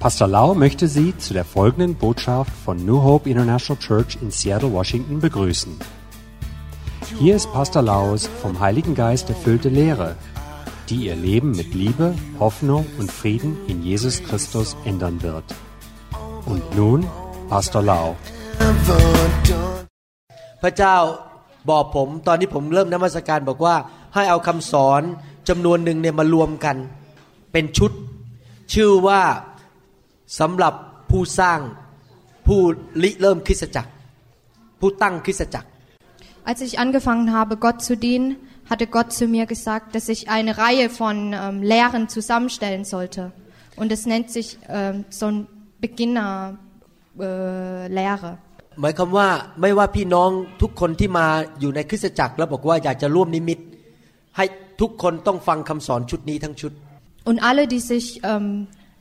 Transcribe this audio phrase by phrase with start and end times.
[0.00, 4.72] Pastor Lau möchte Sie zu der folgenden Botschaft von New Hope International Church in Seattle,
[4.72, 5.72] Washington begrüßen.
[7.18, 10.16] Hier ist Pastor Laus vom Heiligen Geist erfüllte Lehre,
[10.88, 15.44] die Ihr Leben mit Liebe, Hoffnung und Frieden in Jesus Christus ändern wird.
[16.44, 17.06] Und nun
[17.48, 18.16] Pastor Lau.
[20.62, 20.96] พระเจ้า
[21.70, 23.76] บอกผมตอนที่ผมเริ่มนมัสการบอกว่า
[24.14, 25.02] ให้เอาคำสอน
[25.48, 26.76] จำนวนหนึ่งเนี่ยมารวมกัน
[27.52, 27.92] เป็นชุด
[28.74, 29.22] ชื่อว่า
[30.38, 30.74] สำหรับ
[31.10, 31.58] ผู้สร้าง
[32.46, 32.60] ผู้
[33.02, 33.90] ริเริ่มคริสตจักร
[34.80, 35.68] ผู้ตั้งคริสตจักร
[36.50, 38.36] Als ich angefangen habe, Gott zu dienen,
[38.70, 43.32] hatte Gott zu mir gesagt, dass ich eine Reihe von ähm, Lehren zusammenstellen sollte.
[43.76, 45.48] Und es nennt sich ähm, so ein
[45.80, 48.38] Beginner-Lehre.
[48.82, 49.28] หมายความว่า
[49.60, 50.30] ไม่ว่าพี่น้อง
[50.62, 51.26] ทุกคนที่มา
[51.60, 53.58] อยู่ในคริสตจักร แล้วบอกว่าอยากจะร่วมนิมิต
[54.36, 54.44] ให้
[54.80, 56.72] ทุกคนต้องฟังคำสอนชุดนี้ทั้งชุด
[57.30, 58.46] Und alle, die sich ähm,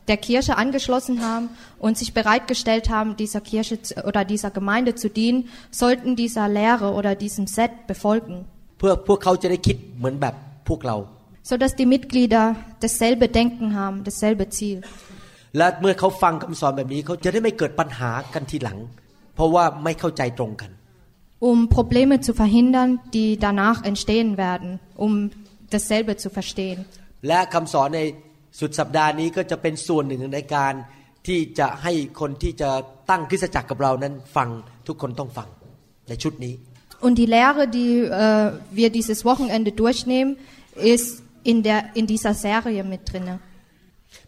[0.10, 1.50] der Kirche angeschlossen haben
[1.80, 6.94] und sich bereitgestellt haben, dieser Kirche zu, oder dieser Gemeinde zu dienen, sollten dieser Lehre
[6.94, 8.46] oder diesem Set befolgen,
[8.80, 10.36] เพื่อพวกเขาจะได้คิดเหมือนแบบ
[10.68, 10.96] พวกเรา
[11.50, 12.46] so dass die Mitglieder
[12.84, 14.80] dasselbe Denken haben, dasselbe Ziel.
[15.58, 18.78] และเมื่อเขาฟังคำสอนแบบนี้เขาจะได้ไม่เกิดปัญหากันทีหลัง
[19.36, 20.72] เพราะว่าไม่เข้าใจตรงกัน
[21.50, 24.70] um Probleme zu verhindern, die danach entstehen werden,
[25.06, 25.12] um
[25.74, 26.80] dasselbe zu verstehen.
[27.28, 28.02] และคำสอนใน
[28.59, 30.75] สุดสัปดาห์นี้ก็จะเป็นส่วนหนึ่งในการ
[31.27, 32.71] ที่จะให้คนที่จะ
[33.11, 34.49] ตั้งคริสตจักรกับเรานั้นฟัง
[34.87, 35.49] ทุกคนต้องฟัง
[36.09, 36.55] ในชุดนี้
[37.07, 40.37] Und die Lehre, die äh, wir dieses Wochenende durchnehmen,
[40.95, 43.37] ist in, der, in dieser Serie mit drinne.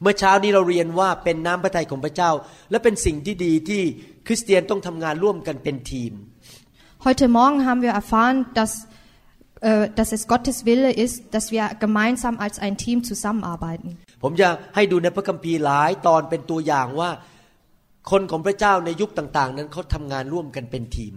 [0.02, 2.30] เมื่อเช้านี้เราเรียนว่าเป็นน้ำพระทัยของพระเจ้า
[2.70, 3.82] และเป็นสิ่งที่ดีที่
[4.26, 6.12] คริสเตียนต้องทำงานร่วมกันเป็นทีม
[7.08, 8.72] Heute Morgen haben wir erfahren, dass,
[9.60, 13.98] äh, dass es Gottes Wille ist, dass wir gemeinsam als ein Team zusammenarbeiten.
[14.22, 17.10] ผมจะให้ดูในพระคัมภีร์หลายตอนเป็นตัวอย่างว่า
[18.10, 21.14] คนของพระเจ้าในยุคต่างๆ นั้นเขาทำงานร่วมกันเป็นทีม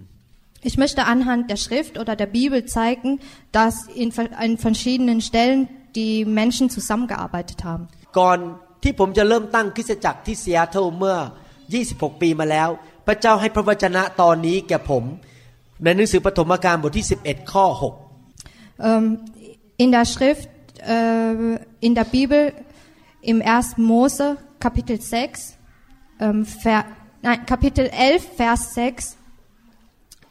[0.70, 3.12] Ich möchte anhand der Schrift oder der Bibel zeigen,
[3.58, 5.60] dass in, ver- an verschiedenen Stellen
[6.00, 7.84] die Menschen zusammengearbeitet haben.
[8.20, 8.38] ก่อน
[8.84, 11.18] ที่ผมจะเริ่มตั้งคริสตจักรที่ซีแอตเทิลเมื่อ
[11.70, 12.70] 26 ปีมาแล้ว
[13.08, 15.04] พระเจ้าให้พระวจนะตอนนี้แก่ผม
[15.84, 17.66] ในหนังสือปฐมกาลบทที่ 11 ข้อ
[18.90, 19.06] Ähm,
[19.84, 20.50] in der Schrift,
[20.96, 22.42] äh, in der Bibel,
[23.26, 23.78] im 1.
[23.78, 25.58] Mose, Kapitel 6,
[26.20, 26.86] ähm, Ver,
[27.22, 29.18] nein, Kapitel 11, Vers 6,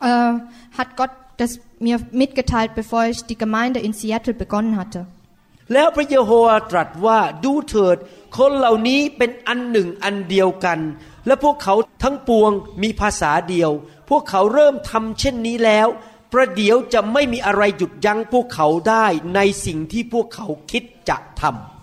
[0.00, 5.06] äh, hat Gott das mir mitgeteilt, bevor ich die Gemeinde in Seattle begonnen hatte.
[5.72, 7.96] แล้วพระเยโฮวาตรัสว่าดูเถิด
[8.36, 10.78] คนเหล่านี้เป็นอันหนึ่งอันเดียวกัน
[11.26, 12.50] และพวกเขาทั้งปวง
[12.82, 13.70] มีภาษาเดียว
[14.10, 15.88] พวกเขาเริ่มทำเช่นนี้แล้ว
[16.32, 21.73] ประเดี๋ยวจะไม่มีอะไรหยุดยั้งพวกเขาได้ในสิ่งที่พวกเขาคิดจะทำ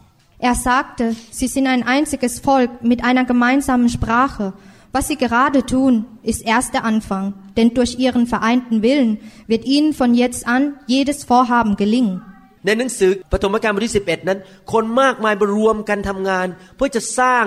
[0.40, 4.52] Er sagte, sie sind ein einziges Volk mit einer gemeinsamen Sprache.
[4.92, 9.92] Was sie gerade tun, ist erst der Anfang, denn durch ihren vereinten Willen wird ihnen
[9.92, 12.22] von jetzt an jedes Vorhaben gelingen.
[12.66, 14.38] ในหนังสือปฐมกาลบทที่ 11 นั้น
[14.72, 16.46] คนมากมายมารวมกันทำงาน
[16.76, 17.44] เพื่อจะสร้าง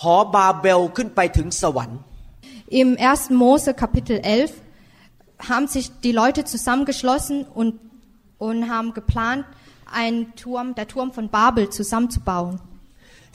[0.00, 1.98] หอบาเบลขึ้นไปถึงสวรรค์
[2.80, 3.30] Im 1.
[3.42, 4.52] Mose Kapitel 11
[5.50, 7.72] haben sich die Leute zusammengeschlossen und,
[8.46, 9.44] und haben geplant,
[10.00, 12.54] einen Turm, der Turm von Babel zusammenzubauen.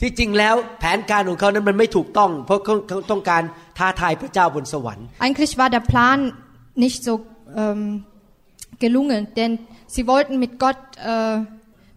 [0.00, 3.42] ที่จริงแล้วแผนการของเขานั้นมันไม่ถูกต้อง เพราะเขาเขาต้องการ
[3.78, 6.18] ท้าทายพระเจ้าบนสวรรค์ Eigentlich war der Plan
[6.84, 7.12] nicht so
[7.62, 7.82] ähm,
[8.84, 9.52] gelungen, denn
[9.94, 10.80] sie wollten mit Gott
[11.12, 11.36] äh,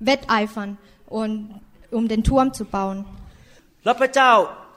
[0.08, 0.78] wetteifern,
[1.20, 1.62] und,
[1.92, 2.98] um den Turm zu bauen.
[3.86, 4.32] แล้วพระเจ้า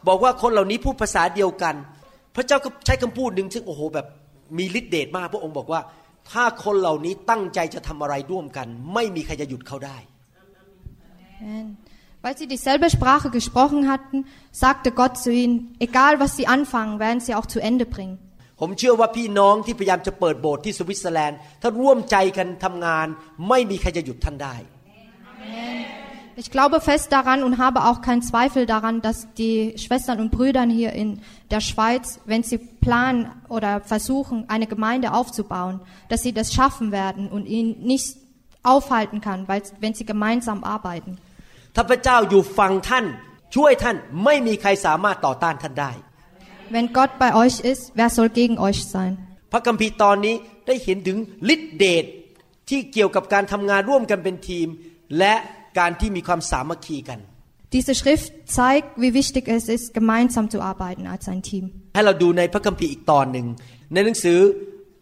[0.08, 1.74] บอกว่าคนเหล่านี้พูดภาษาเดียวกัน
[2.36, 4.06] พระเจ้าก็ใช้คำพูดหนึ่งซึ่งโอ้โหแบบ
[4.58, 5.80] มีฤทธิเดชมาก พระองค์บอกว่า
[6.31, 9.97] ถ้าคนเหล่านี้ตั้งใจจะทำอะไรร่วมกัน ไม่มีใครจะหยุดเขาได้
[11.41, 11.77] Amen.
[12.23, 17.19] Weil sie dieselbe Sprache gesprochen hatten, sagte Gott zu ihnen, egal was sie anfangen, werden
[17.19, 18.17] sie auch zu Ende bringen.
[18.59, 23.07] ผมเชื่อว่าพี่น้องที่พยายามจะเปิดโบสถ์ที่สวิตเซอร์แลนด์ ถ้าร่วมใจกันทำงาน
[23.49, 24.55] ไม่มีใครจะหยุดท่านได้
[26.36, 30.62] Ich glaube fest daran und habe auch keinen Zweifel daran, dass die Schwestern und Brüder
[30.64, 31.20] hier in
[31.50, 37.28] der Schweiz, wenn sie planen oder versuchen, eine Gemeinde aufzubauen, dass sie das schaffen werden
[37.28, 38.16] und ihn nicht
[38.62, 41.18] aufhalten kann, weil, wenn sie gemeinsam arbeiten.
[41.74, 43.04] ถ้าพระเจ้าอยู่ฝั่งท่าน
[43.56, 45.92] ช่วยท่านไม่มีใครสามารถต่อต้านท่านได้
[46.74, 49.12] Wenn Gott bei euch ist, wer soll gegen euch sein?
[49.52, 50.34] พระคัมภีร์ตอนนี้
[50.66, 51.18] ได้เห็นถึง
[51.54, 52.04] ฤทธิเดช
[52.68, 54.66] ที่เกี่ยวกับการทำงานร่วมกันเป็นทีม
[55.18, 55.34] และ
[55.78, 57.20] การที่มีความสามัคคีกัน
[57.76, 61.64] Diese Schrift zeigt, wie wichtig es ist, gemeinsam zu arbeiten als ein Team.
[61.94, 63.46] ให้เราดูในพระคัมภีร์อีกตอนหนึ่ง
[63.92, 64.38] ในหนังสือ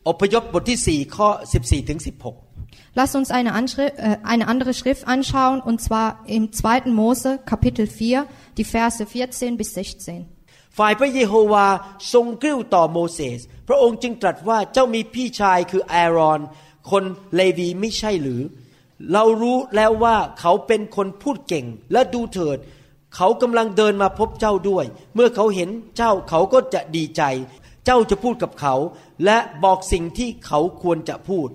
[0.09, 1.29] อพยพบทที่ 4 ข้อ
[1.61, 6.87] 14ถึง16 Lass uns eine, Anschri äh, eine andere Schrift anschauen, und zwar im 2.
[7.01, 10.27] Mose, Kapitel 4, die Verse 14 bis 16.
[10.79, 11.67] ฝ่ายพระเยโฮวา
[12.13, 16.41] ทรงกริ้วต่อโมเสส พระองค์จึงตรัสว่าเจ้ามีพี่ชายคือแอรอน
[16.91, 17.05] คน
[17.37, 18.41] เลวีไม่ใช่หรือ
[19.12, 22.58] เรารู้แล้วว่าเขาเป็นคนพูดเก่งและดูเถิด
[23.16, 24.86] เขากำลังเดินมาพบเจ้าด้วย
[25.16, 27.24] เมื่อเขาเห็นเจ้าเขาก็จะดีใจ
[27.86, 28.76] เจ้าจะพูดกับเขา
[29.26, 31.50] และบอกสิ่งที่เขาควรจะพูด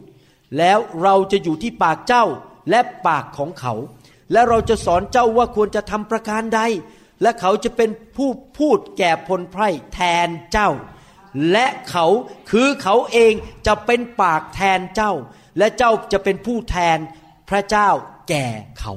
[0.58, 2.24] แล้วเราจะอยู่ที่ปากเจ้า
[2.70, 3.74] และปากของเขา
[4.32, 6.60] และเราจะสอนเจ้าว่าควรจะทำประการใด
[7.22, 10.70] และเขาจะเป็นผู้พูดแก่พลไพร่แทนเจ้า
[11.52, 12.06] และเขา
[12.50, 13.32] คือเขาเอง
[13.66, 15.12] จะเป็นปากแทนเจ้า
[15.58, 16.98] และเจ้าจะเป็นผู้แทน
[17.49, 17.89] พระเจ้า
[18.29, 18.45] แก่
[18.79, 18.93] เขา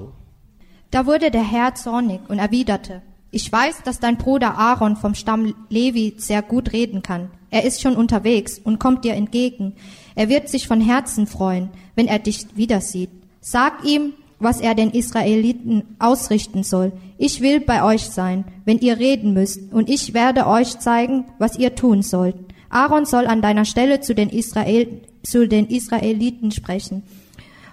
[0.95, 3.03] Da wurde der Herr zornig und erwiderte,
[3.39, 7.31] ich weiß, dass dein Bruder Aaron vom Stamm Levi sehr gut reden kann.
[7.51, 9.75] Er ist schon unterwegs und kommt dir entgegen.
[10.15, 13.11] Er wird sich von Herzen freuen, wenn er dich wieder sieht.
[13.41, 16.93] Sag ihm, was er den Israeliten ausrichten soll.
[17.19, 21.59] Ich will bei euch sein, wenn ihr reden müsst, und ich werde euch zeigen, was
[21.59, 22.37] ihr tun sollt.
[22.69, 27.03] Aaron soll an deiner Stelle zu den, Israel, zu den Israeliten sprechen.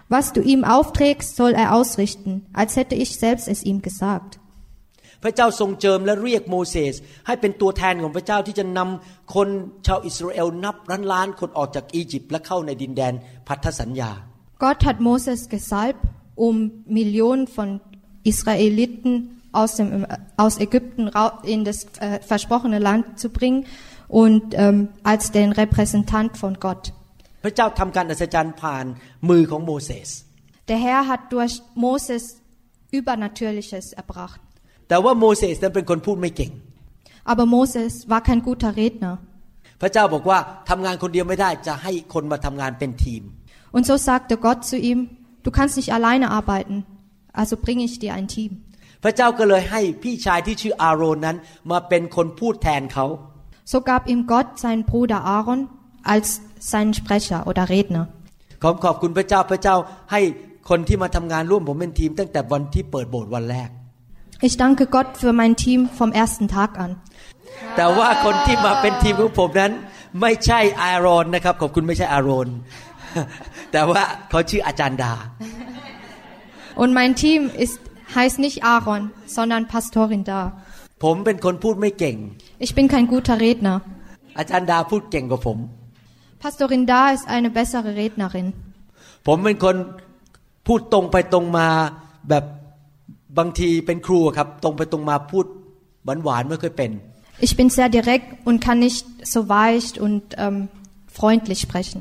[0.10, 4.40] Was du ihm aufträgst, soll er ausrichten, als hätte ich selbst es ihm gesagt.
[5.24, 6.96] พระเจ้าทรงเจิมและเรียกโมเสส
[7.28, 9.48] ให้เป็นตัวแทนของพระเจ้าที่จะนำคน
[9.88, 13.14] ชาวอิสราเอลนับล้านล้านคนออกจากอียิปต์และเข้าในดินแดน
[13.48, 14.12] พันธสัญญา
[14.64, 16.02] Gott hat Moses gesalbt,
[16.48, 16.56] um
[17.00, 17.70] Millionen von
[18.31, 19.14] Israeliten
[19.52, 20.06] aus, dem,
[20.38, 23.66] aus Ägypten rau- in das äh, versprochene Land zu bringen
[24.08, 26.94] und ähm, als den Repräsentant von Gott.
[27.44, 28.86] พระเจ้าทำการอัศจรรย์ผ่าน
[29.30, 30.10] มือของโมเสส
[30.70, 31.54] Der Herr hat durch
[31.86, 32.24] Moses
[32.98, 34.42] Übernatürliches erbracht.
[34.88, 36.52] แต่ว่าโมเสสนั้นเป็นคนพูดไม่เก่ง
[37.31, 39.16] Aber Moses war kein guter Redner.
[39.81, 40.40] พระเจ้าบอกว่า
[40.70, 43.24] ทำงานคนเดียวไม่ได้จะให้คนมาทำงานเป็นทีม
[43.75, 45.00] Und so sagte Gott zu ihm,
[45.46, 46.75] du kannst nicht alleine arbeiten,
[47.42, 48.52] also bringe ich dir ein Team.
[49.04, 51.38] พระเจ้าก็เลยให้พี่ชายที่ชื่ออาโรนนั้น
[51.72, 53.06] มาเป็นคนพูดแทนเขา
[53.72, 55.62] So gab ihm Gott seinen Bruder Aaron
[56.14, 56.28] als
[56.61, 58.05] seinen Sprecher oder Redner.
[58.63, 59.77] ขอขอบคุณพระเจ้าพระเจ้า
[60.13, 60.21] ให้
[60.71, 63.69] คนที่มาทำงานร่วมผมเป็นทีมตั้งแต่วันที่เปิดโบสถ์วันแรก
[64.47, 66.91] Ich danke Gott für mein Team vom ersten Tag an.
[67.77, 69.73] แต่ว่าคนที่มาเป็นทีมของผมนั้น
[70.21, 72.49] ไม่ใช่อารอนนะครับขอบคุณไม่ใช่อารอน
[73.73, 75.13] แต่ว่าเขาชื่ออาจารย์ดา
[76.83, 77.77] Und mein Team ist,
[78.17, 79.03] heißt nicht Aaron,
[79.37, 80.41] sondern Pastorin Da.
[81.05, 82.17] ผมเป็นคนพูดไม่เก่ง
[82.65, 83.77] Ich bin kein guter Redner.
[84.39, 85.59] อาจารย์ดาพูดเก่งกว่าผม
[86.44, 88.48] Pastorin Da ist eine bessere Rednerin.
[89.28, 89.75] ผมเป็นคน
[90.68, 91.68] พูดตรงไปตรงมา
[92.30, 92.46] แบบ
[93.38, 95.46] บางทีเป็นครูอะครับ ตรงไปตรงมาพูด
[96.06, 96.92] หวานหวานๆไม่เคยเป็น
[97.48, 99.02] Ich bin sehr direkt und kann nicht
[99.34, 100.58] so weich und ähm,
[101.20, 102.00] freundlich sprechen.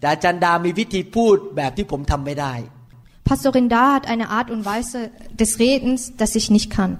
[0.00, 2.54] แต่อาจารย์ดามีวิธีพูดแบบที่ผมทำไม่ได้
[3.28, 4.98] Pastorin Da hat eine Art und Weise
[5.40, 6.92] des Redens, das ich nicht kann.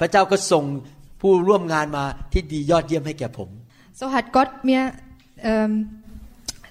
[0.00, 0.64] พระเจ้าก็ส่ง
[1.20, 3.48] ผู้ร่วมงานมาที่ดียอดเยี่ยมให้แก่ผม
[4.00, 4.82] So hat Gott mir
[5.50, 5.72] ähm,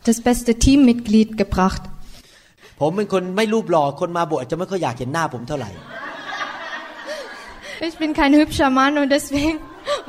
[0.08, 1.84] das beste Teammitglied gebracht.
[2.80, 5.70] ผมเป็นคนไม่รูปหล่อคนมาโบสถ์อาจจะไม่ค่อยอยากเห็นหน้าผมเท่าไหร่
[7.90, 9.56] Ich bin kein hübscher Mann und deswegen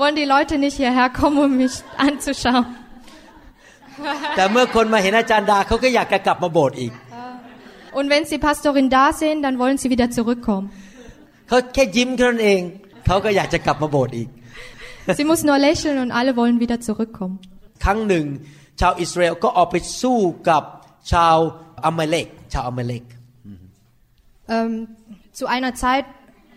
[0.01, 1.77] wollen die Leute nicht hierher kommen, um mich
[2.07, 2.67] anzuschauen.
[4.37, 6.93] แต่เมื่อคนมาเห็นอาจารย์ดาเขาก็อยากจะกลับมาโบสถ์อีก
[7.99, 10.67] Und wenn sie Pastorin da sehen, dann wollen sie wieder zurückkommen.
[11.49, 12.61] เขาแค่ยิ้มแค่นั้นเอง
[13.07, 14.29] เขาก็อยากจะกลับมาโบสถ์อีก
[15.19, 17.37] Sie muss nur lächeln und alle wollen wieder zurückkommen.
[17.85, 18.25] ครั้งหนึ่ง
[18.81, 20.63] ชาวอิสราเอลก็ออกไปสู้กับ
[21.13, 21.37] ชาว
[21.85, 23.05] อามาเลกชาวอามาเลก
[24.49, 24.89] Ähm,
[25.33, 26.05] zu einer Zeit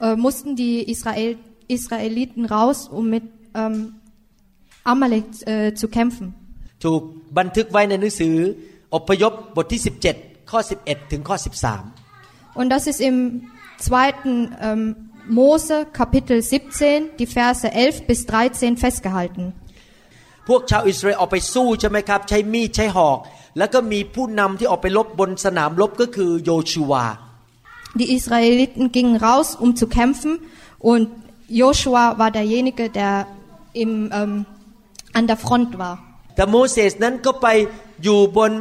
[0.02, 3.96] äh, mussten die Israel, Israeliten raus, um mit ähm,
[4.84, 6.28] Amalek äh, zu kämpfen.
[6.84, 7.02] ถูก
[7.38, 8.36] บันทึกไว้ในหนังสือ
[8.96, 9.82] อพยพบทที่
[10.14, 11.38] 17 ข้อ 11 ถึงข้อ
[12.60, 13.18] Und das ist im
[13.88, 14.82] zweiten ähm,
[15.28, 19.54] Mose Kapitel 17, die Verse 11 bis 13 festgehalten.
[20.51, 23.19] 13พวกชาวอิสราเอลออกไปสู้ใช่ไหมครับ ใช้มีดใช้หอก
[23.59, 27.07] แล้วก็มีผู้นำที่ออกไปรบบนสนามรบก็คือโยชูวา
[28.01, 30.33] Die Israeliten gingen raus, um zu kämpfen,
[30.91, 31.09] und
[31.63, 33.27] Joshua war derjenige, der
[33.73, 34.47] im, ähm,
[35.13, 35.95] an der Front war.
[36.37, 37.47] แต่โมเสสนั้นก็ไป
[38.05, 38.53] อยู่บน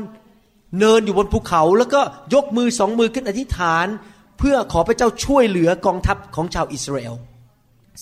[0.79, 2.01] เนินอยู่บนภูเขา แล้วก็
[2.33, 3.85] ยกมือสองมือขึ้นอธิษฐาน
[4.39, 7.15] เพื่อขอพระเจ้าช่วยเหลือกองทัพของชาวอิสราเอล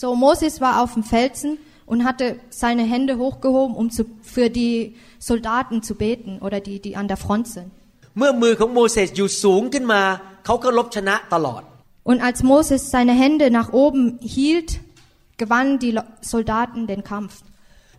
[0.02, 1.52] So, Moses war auf dem Felsen
[1.91, 2.27] und hatte
[2.63, 4.03] seine Hände hochgehoben, um zu,
[4.35, 7.71] für die Soldaten zu beten oder die, die an der Front sind.
[8.19, 10.03] เมื่อมือของโมเสสอยู่สูงขึ้นมา
[10.45, 11.63] เขาก็ลบชนะตลอด
[12.11, 14.03] Und als Moses seine Hände nach oben
[14.37, 14.71] hielt,
[15.43, 17.33] gewannen die Lo- Soldaten den Kampf.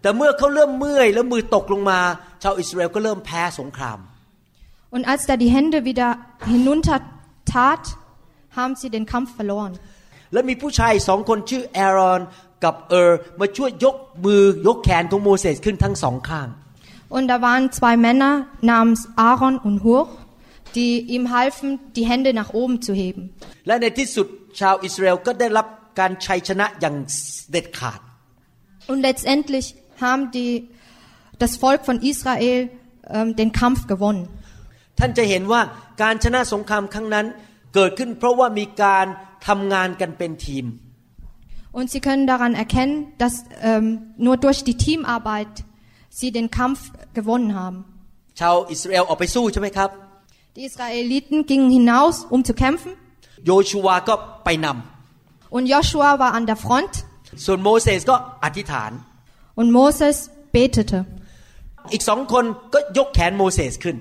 [0.02, 2.00] แต่เมื่อเขาเริ่มเมื่อยแล้วมือตกลงมา
[2.44, 4.00] ชาวอิสราเอลก็เริ่มแพ้สงคราม
[4.96, 6.10] Und als er die Hände wieder
[6.54, 6.98] hinunter
[7.54, 7.84] tat,
[8.58, 9.74] haben sie den Kampf verloren.
[10.34, 12.22] แล้วมีผู้ชายสองคนชื่อแอรอน
[12.65, 16.49] กับเออร์มาช่วยยกมือยกแขนของโมเสสขึ้นทั้งสองข้าง
[17.17, 20.09] Und da waren zwei Männer namens Aaron und Hur,
[20.75, 23.23] die ihm halfen, die Hände nach oben zu heben.
[23.67, 24.27] และในที่สุด
[24.61, 25.67] ชาวอิสราเอลก็ได้รับ
[25.99, 26.97] การชัยชนะอย่าง
[27.51, 28.01] เด็ดขาด
[28.91, 29.67] Und letztendlich
[30.05, 30.53] haben die,
[31.43, 32.59] das Volk von Israel
[33.17, 34.25] ähm, den Kampf gewonnen.
[34.99, 35.61] ท่านจะเห็นว่า
[36.03, 37.27] การชนะสงครามครั้งนั้น
[37.75, 39.07] เกิดขึ้นเพราะว่ามีการ
[39.47, 40.65] ทำงานกันเป็นทีม
[41.78, 45.64] Und sie können daran erkennen, dass ähm, nur durch die Teamarbeit
[46.10, 46.80] sie den Kampf
[47.14, 47.80] gewonnen haben.
[48.40, 49.90] ชาวอิสราเอลออกไปสู้ใช่ไหมครับ
[50.56, 52.92] Die Israeliten gingen hinaus, um zu kämpfen,
[53.48, 54.14] โยชูวาก็
[54.46, 54.68] ไปน
[55.56, 58.92] und Joshua war an der Front ำส่วนโมเสสก็อธิษฐาน
[59.60, 60.16] und Moses
[60.56, 61.00] betete.
[61.94, 63.96] อีกสองคนก็ยกแขนโมเสสขึ้น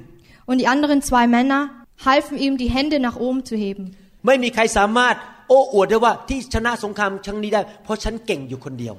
[0.49, 1.61] Und die anderen zwei Männer
[2.09, 3.85] halfen ihm, die Hände nach oben zu heben.
[4.27, 5.15] ไม่มีใครสามารถ
[5.49, 8.95] โอ้อวดได้ว่าที่ชนะสงครามครั้งนี้ได้ เพราะฉันเก่งอยู่คนเดียว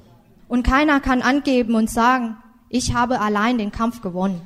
[0.53, 2.25] Und keiner kann angeben und sagen,
[2.79, 4.37] ich habe allein den Kampf gewonnen.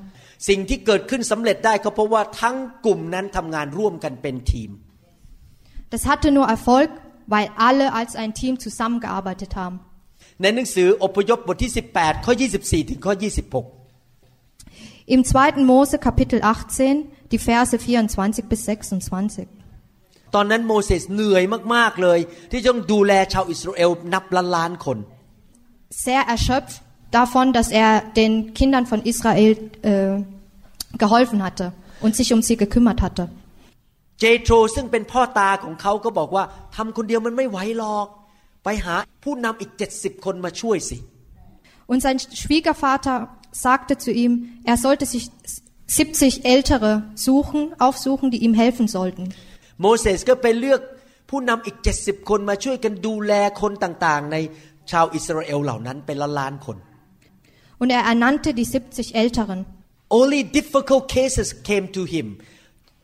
[0.48, 4.72] สิ่งที่เกิดขึ้นสำเร็จได้ก็เพราะว่าทั้งกลุ่มนั้นทำงานร่วมกันเป็นทีม
[5.94, 6.90] Das hatte nur Erfolg,
[7.34, 9.78] weil alle als ein Team zusammengearbeitet haben.
[10.42, 13.78] ในหนังสืออพยพบทที่ 18 ข้อ 24 ถึงข้อ 26
[15.16, 15.66] Im 2.
[15.72, 19.48] Mose Kapitel 18, die Verse 24 bis 26.
[20.36, 22.20] ตอนนั้นโมเสสเหนื่อยมาก ๆ เลย
[22.52, 24.98] ที่ต้องดูแลชาวอิสราเอลนับล้านล้านๆคน
[26.06, 26.76] Sehr erschöpft
[27.20, 27.90] davon, dass er
[28.22, 29.52] den Kindern von Israel
[29.92, 30.16] äh,
[31.04, 31.66] geholfen hatte
[32.04, 33.26] und sich um sie gekümmert hatte.
[34.22, 36.44] เจโทรซึ่งเป็นพ่อตาของเขาก็บอกว่า
[36.76, 38.08] ทำคนเดียวมันไม่ไหวหรอก
[38.64, 40.98] ไปหาผู้นำอีก 70 คนมาช่วยสิ
[41.92, 43.16] Und sein Schwiegervater
[43.52, 44.34] sagte zu ihm,
[44.66, 45.24] er sollte sich
[45.88, 49.34] 70 Ältere suchen, aufsuchen, die ihm helfen sollten.
[49.83, 50.81] โมเสสก็ไปเลือก
[51.31, 54.37] ผู้นำอีก 70 คนมาช่วยกันดูแลคนต่างๆ ใน
[54.91, 56.77] ชาวอิสราเอลเหล่านั้นเป็นล้านล้านๆคน
[57.81, 59.61] Und er ernannte die 70 Älteren.
[60.21, 62.27] Only difficult cases came to him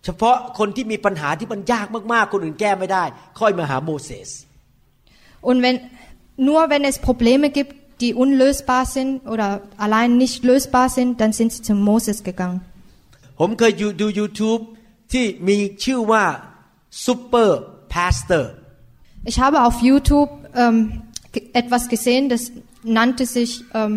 [0.05, 3.05] เฉพาะคนที่มีปัญหาที่มันยากมากๆ คนอื่นแก้ไม่ได้
[3.41, 4.31] ค่อยมาหาโมเสส
[5.49, 5.77] Und wenn,
[6.49, 9.49] nur wenn es Probleme gibt, die unlösbar sind oder
[9.85, 12.61] allein nicht lösbar sind, dann sind sie zu Moses gegangen.
[13.41, 14.63] ผมเคยอยู่ดู YouTube
[15.13, 16.25] ที่มีชื่อว่า
[17.06, 17.50] Super
[17.96, 18.44] Pastor
[19.32, 20.32] Ich habe auf YouTube
[20.62, 20.78] ähm,
[21.34, 22.52] ge- etwas gesehen, das
[22.98, 23.94] nannte sich ähm,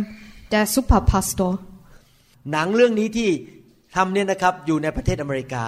[0.52, 1.52] der Superpastor.
[2.52, 3.30] หนังเรื่องนี้ที่
[3.96, 5.64] ทำเนี่ยนะครับอยู่ในประเทศอเมริกา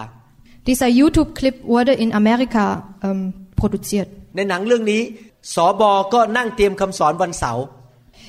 [0.68, 2.64] Dieser YouTube-Clip wurde in Amerika
[3.06, 3.20] ähm,
[3.60, 4.08] produziert.
[4.36, 5.02] ในหนังเรื่องนี้
[5.54, 7.64] สอบอก็นั่งเตรียมคำสอนวันเสาร์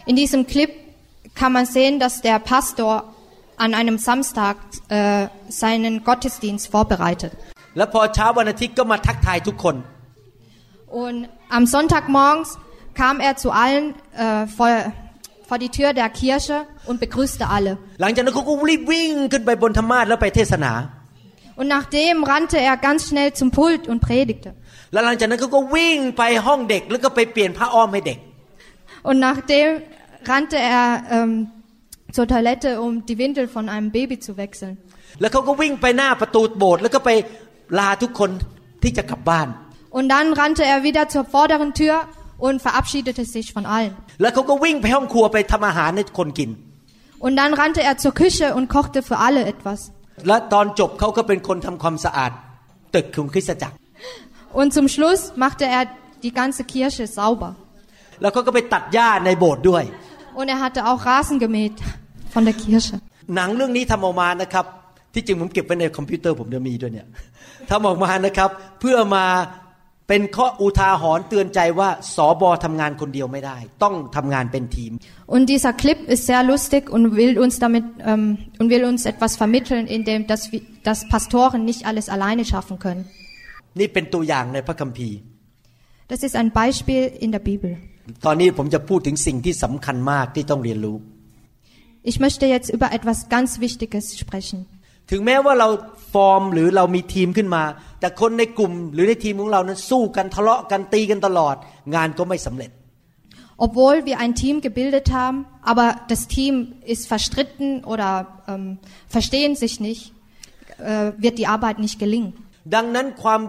[0.09, 0.71] In diesem Clip
[1.39, 2.91] kann man sehen, dass der Pastor
[3.63, 4.55] an einem Samstag
[4.89, 5.27] äh,
[5.63, 7.33] seinen Gottesdienst vorbereitet.
[7.77, 9.75] แล้วพอเช้าวันอาทิตย์ก็มาทักทายทุกคน
[11.01, 11.19] Und
[11.57, 12.49] am Sonntagmorgens
[13.01, 14.69] kam er zu allen äh, vor,
[15.47, 16.57] vor die Tür der Kirche
[16.89, 17.71] und begrüßte alle.
[18.01, 20.73] หลังจากนั้นเขาก็รีบวิ่งขึ้นไปบนธรรมาสแล้วไปเทศนา
[21.59, 24.49] Und nachdem rannte er ganz schnell zum Pult und predigte.
[24.93, 28.19] แล้วหลังจากนั้นเขาก็วิ่งไปห้องเด็ก แล้วก็ไปเปลี่ยนผ้าอ้อมให้เด็ก
[29.07, 29.67] Und nachdem
[30.31, 31.31] rannte er ähm,
[32.15, 34.75] zur Toilette, um die Windel von einem Baby zu wechseln.
[35.21, 37.09] แล้วเขาก็วิ่งไปหน้าประตูโบสถ์แล้วก็ไป
[37.79, 38.31] ลาทุกคน
[38.83, 39.47] ที่จะกลับบ้าน
[39.97, 41.95] Und dann rannte er wieder zur vorderen Tür
[42.45, 43.93] und verabschiedete sich von allen.
[44.21, 46.49] แล้วเขาก็วิ่งไปห้องครัวไปทำอาหารให้คนกิน
[47.25, 49.79] Und dann rannte er zur Küche und kochte für alle etwas.
[50.27, 52.31] และตอนจบเขาก็เป็นคนทำความสะอาด
[52.95, 53.75] ตึกของคริสตจักร
[54.59, 55.83] Und zum Schluss machte er
[56.25, 57.49] die ganze Kirche sauber.
[58.21, 59.83] แล้วเขาก็ไปตัดหญ้าในโบสถ์ด้วย
[60.39, 61.75] Und er hatte auch Rasen gemäht
[62.33, 62.95] von der Kirche.
[63.35, 64.65] หนังเรื่องนี้ทำออกมานะครับ
[65.14, 67.06] ที่จริงผมเก็บไว้ในคอมพิวเตอร์ผมจะมีด้วยเนี่ย
[67.70, 69.26] ทำออกมานะครับ เพื่อมา
[70.08, 74.92] เป็นข้ออุทาหรณ์เตือนใจว่าสอบอทำงานคนเดียวไม่ได้ ต้องทำงานเป็นทีม
[75.34, 78.24] Und dieser Clip ist sehr lustig und will uns damit ähm,
[78.60, 83.02] und will uns etwas vermitteln, indem dass, wir- dass Pastoren nicht alles alleine schaffen können.
[83.80, 85.16] นี่เป็นตัวอย่างในพระคัมภีร์
[86.12, 87.72] Das ist ein Beispiel in der Bibel.
[88.26, 90.96] ตอนนี้ผมจะพูดถึงสิ่งที่สำคัญมากที่ต้องเรียนรู้
[92.10, 94.58] Ich möchte jetzt über etwas ganz Wichtiges sprechen.
[95.10, 95.68] ถึงแม้ว่าเรา
[96.12, 97.62] ฟอร์มหรือเรามีทีมขึ้นมา
[98.00, 101.56] แต่คนในกลุ่มหรือในทีมของเรานั้นสู้กันทะเลาะกันตีกันตลอด
[101.94, 102.70] งานก็ไม่สำเร็จ
[103.66, 106.54] Obwohl wir ein Team gebildet haben, aber das Team
[106.92, 108.10] ist verstritten oder
[108.48, 108.78] ähm,
[109.16, 110.12] verstehen sich nicht,
[110.78, 112.30] äh, wird die Arbeit nicht gelingen.
[112.74, 113.40] ดังนั้นความ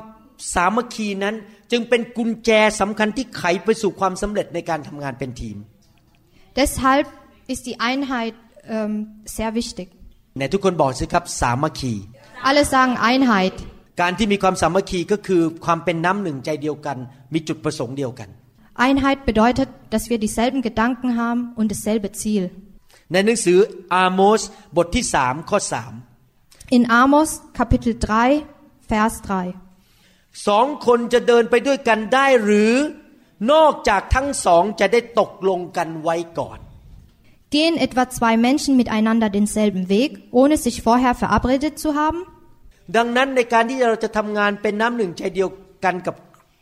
[0.53, 1.35] สามัคคีนั้น
[1.71, 2.49] จึงเป็นกุญแจ
[2.81, 5.57] สำคัญที่ไขไปสู่ความสำเร็จในการทำงานเป็นทีม
[6.61, 7.07] Deshalb
[7.53, 8.35] ist die Einheit
[8.75, 8.93] ähm,
[9.37, 9.87] sehr wichtig.
[10.37, 11.93] ไหนทุกคนบอกสิครับสามัคคี
[12.47, 13.55] Alle sagen Einheit.
[14.01, 16.97] การที่มีความสามัคคีก็คือความเป็นน้ำหนึ่งใจเดียวกัน
[17.33, 18.29] มีจุดประสงค์เดียวกัน
[18.87, 22.43] Einheit bedeutet, dass wir dieselben Gedanken haben und dasselbe Ziel.
[23.11, 23.57] ในหนังสือ
[23.95, 24.41] อาโมส
[24.77, 25.93] บทที่สามข้อสาม
[26.77, 27.93] In Amos Kapitel
[28.41, 29.13] 3, Vers
[29.79, 30.47] 3.
[30.47, 32.73] สองคนจะเดินไปด้วยกันได้หรือ
[33.51, 36.59] นอกจากทั้งสองจะได้ตกลงกันไว้ก่อน
[37.54, 42.20] Gehen etwa zwei Menschen miteinander denselben Weg, ohne sich vorher verabredet zu haben?
[42.96, 45.48] ดังนั้นในการที่เราจะทำงานเป็นน้ำหนึ่งใจเดียว
[45.84, 46.14] กันกับ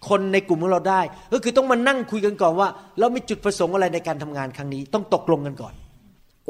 [0.09, 1.00] คนในกลุ่มของเราได้
[1.33, 2.68] ก็คือต้องมานั่งคุยกันก่อนว่า
[2.99, 5.75] เรามีจุดประสงค์อะไรในการทำงานครั้งนี้ ต้องตกลงกันก่อน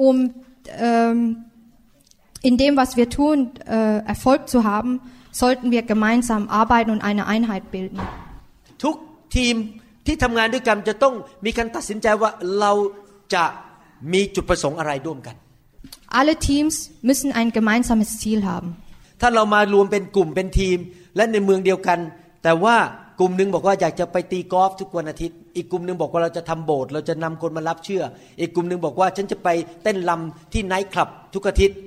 [0.06, 0.18] Um
[0.88, 1.18] ähm,
[2.48, 5.00] in dem, was wir tun, äh, Erfolg zu haben,
[5.32, 7.98] sollten wir gemeinsam arbeiten und eine Einheit bilden.
[8.84, 8.96] ทุก
[9.36, 9.54] ทีม
[10.06, 11.14] ที่ทำงานด้วยกันจะต้อง
[11.44, 12.30] มีการตัดสินใจว่า
[12.60, 12.72] เรา
[13.34, 13.44] จะ
[14.13, 15.35] มีจุดประสงค์อะไรร่วมกัน
[16.19, 16.75] Alle Teams
[17.09, 18.69] müssen ein gemeinsames Ziel haben.
[19.21, 20.77] ถ้าเรามารวมเป็นกลุ่มเป็นทีม
[21.15, 21.99] และในเมืองเดียวกัน
[22.43, 22.75] แต่ว่า
[23.19, 28.03] กลุ่มหนึ่งบอกว่าอยากจะไปตีกอล์ฟทุกวันอาทิตย์ อีกกลุ่มหนึ่งบอกว่าเราจะทำโบสถ์เราจะนำคนมารับเชื่อ
[28.39, 29.49] อีกกลุ่มหนึ่งบอกว่าฉันจะไป
[29.83, 31.77] เต้นลำที่ไนท์คลับทุกอาทิตย์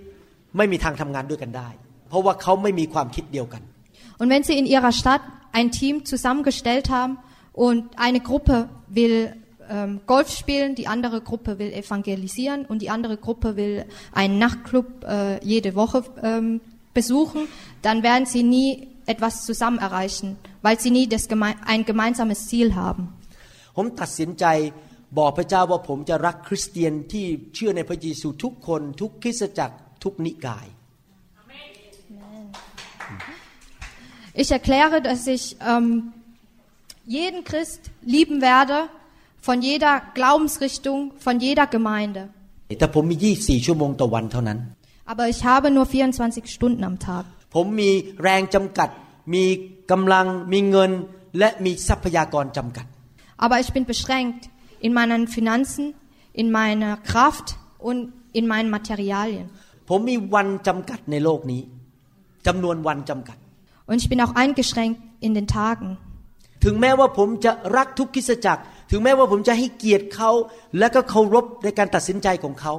[0.56, 1.68] ไม่มีทางทำงานด้วยกันได้
[2.08, 3.62] เพราะว่าเขาไม่มีความคิดเดียวกัน
[4.20, 5.22] Und wenn Sie in Ihrer Stadt
[5.58, 7.14] ein Team zusammengestellt haben
[7.66, 8.56] und eine Gruppe
[8.98, 9.16] will
[9.69, 15.03] ähm, Golf spielen, die andere Gruppe will evangelisieren und die andere Gruppe will einen Nachtclub
[15.05, 16.61] äh, jede Woche ähm,
[16.93, 17.47] besuchen,
[17.81, 22.75] dann werden Sie nie etwas zusammen erreichen, weil Sie nie das geme ein gemeinsames Ziel
[22.75, 23.03] haben.
[23.77, 24.45] ผมตัดสินใจ
[25.17, 30.67] บอกพระเจ้าว่าผมจะรักคริสเตียนที่เชื่อในพระเยซูทุกคนทุกคริสตจักรทุกนิกาย
[34.41, 36.13] Ich erkläre, dass ich ähm,
[37.05, 38.87] jeden Christ lieben werde,
[39.47, 42.21] von jeder Glaubensrichtung, von jeder Gemeinde.
[42.79, 44.59] แต่ผมมี 24 ชั่วโมงต่อวันเท่านั้น
[45.11, 47.23] Aber ich habe nur 24 Stunden am Tag.
[47.55, 47.89] ผมมี
[48.23, 48.89] แรงจำกัด
[49.33, 49.43] มี
[49.91, 50.91] กำลัง มีเงิน
[51.39, 52.85] และมีทรัพยากรจำกัด
[53.43, 54.41] Aber ich bin beschränkt
[54.85, 55.85] in meinen Finanzen,
[56.41, 57.47] in meiner Kraft
[57.89, 57.99] und
[58.39, 59.45] in meinen Materialien.
[59.89, 61.61] ผมมีวันจำกัดในโลกนี้
[62.47, 63.37] จำนวนวันจำกัด
[63.89, 65.89] Und ich bin auch eingeschränkt in den Tagen.
[66.63, 68.61] ถึงแม้ว่าผมจะรักทุกคริสตจักร
[68.91, 70.31] ถึงแม้ว่าผมจะให้เกียรติเขา
[70.79, 72.73] และก็เคารพในการตัดสินใจของเขา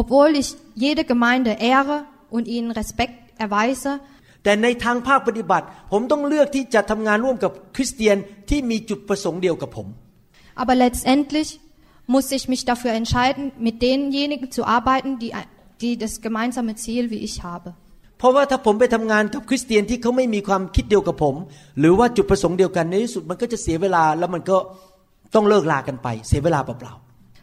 [0.00, 0.48] Obwohl ich
[0.84, 1.98] jede Gemeinde ehre
[2.36, 3.92] und ihnen Respekt erweise,
[4.44, 8.16] แต่ในทางภาคปฏิบัติ ผมต้องเลือกที่จะทำงานร่วมกับคริสเตียน
[8.50, 9.88] ที่มีจุดประสงค์เดียวกับผม
[10.58, 11.60] aber letztendlich
[12.06, 15.32] muss ich mich dafür entscheiden, mit denjenigen zu arbeiten, die,
[15.80, 17.74] die das gemeinsame Ziel wie ich habe.
[18.17, 21.35] เพราะว่าถ้าผมไปทำงานกับคริสเตียนที่เขาไม่มีความคิดเดียวกับผม
[21.79, 24.57] หรือว่าจุดประสงค์เดียวกันในที่สุดมันก็จะเสียเวลาแล้วมันก็
[25.35, 26.95] ต้องเลิกลากันไป เสียเวลาเปล่า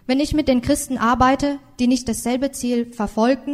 [0.09, 3.53] Wenn ich mit den Christen arbeite, die nicht dasselbe Ziel verfolgen,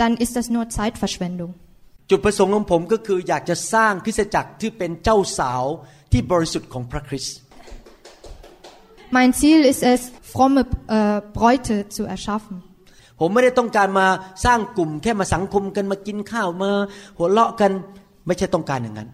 [0.00, 1.50] dann ist das nur Zeitverschwendung.
[1.82, 5.64] ๆจุดประสงค์ของผมก็คืออยากจะสร้างคริสตจักรที่เป็นเจ้าสาว
[6.12, 7.36] ที่บริสุทธิ์ของพระคริสต์
[9.16, 10.00] Mein Ziel ist es,
[10.34, 12.56] fromme äh, Bräute zu erschaffen.
[13.20, 14.06] ผมไม่ได้ต้องการมา
[14.44, 16.70] สร้างกลุ่มแค่มาสังคมกันมากินข้าวมา
[17.18, 17.70] หัวเราะกัน
[18.26, 19.10] ไม่ใช่ต้องการอย่างนั้น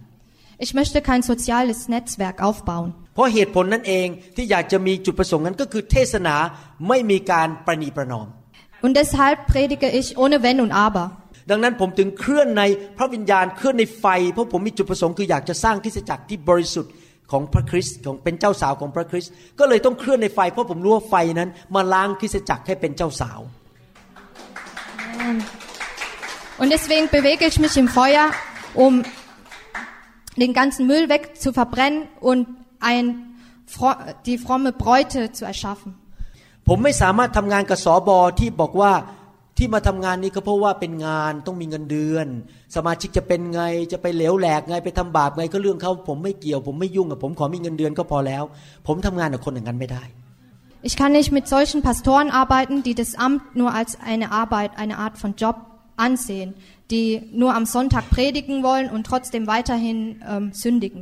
[0.64, 2.90] Ich möchte kein soziales Netzwerk aufbauen.
[3.14, 6.34] เพราะเหตุผลนั่นเองที่อยากจะมีจุดประสงค์นั้นก็คือเทศนา
[6.88, 8.26] ไม่มีการประนีประนอม
[8.84, 11.04] Und deshalb predige ich ohne Wenn und Aber.
[11.50, 12.62] ดังนั้นผมถึงเคลื่อนใน
[12.98, 16.92] พระวิญญาณเคลื่อนในไฟ เพราะผมมีจุดประสงค์คืออยากจะสร้างคริสตจักรที่บริสุทธิ์
[17.32, 23.40] ของพระคริสต์ของเป็นเจ้าสาวของพระคริสต์ก็เลยต้องเคลื่อนในไฟ เพราะผมรู้ว่าไฟนั้นมาล้างคริสตจักรให้เป็นเจ้าสาว
[26.61, 28.31] Und deswegen bewege ich mich im Feuer,
[28.75, 29.05] um
[30.37, 32.46] den ganzen Müll weg zu verbrennen und
[32.81, 33.37] ein,
[34.27, 35.94] die fromme Bräute zu erschaffen.
[36.68, 38.92] ผมไม่สามารถทำงานกับสอบอที่บอกว่า
[39.59, 42.27] ที่มาทำงานนี้ก็เพราะว่าเป็นงานต้องมีเงินเดือน
[42.77, 48.44] สมาชิกจะเป็นไงจะไปเหลวแหลกไงไปทำบาปไงก็เรื่องเขาผมไม่เกี่ยว ผมไม่ยุ่งกับผมขอมีเงินเดือนก็พอแล้ว
[48.87, 50.03] ผมทำงานกับคนอย่างนั้นไม่ได้
[50.84, 54.97] Ich kann nicht mit solchen Pastoren arbeiten, die das Amt nur als eine Arbeit, eine
[54.97, 55.58] Art von Job
[55.95, 56.53] ansehen,
[56.91, 61.01] die nur am Sonntag predigen wollen und trotzdem weiterhin ähm, sündigen.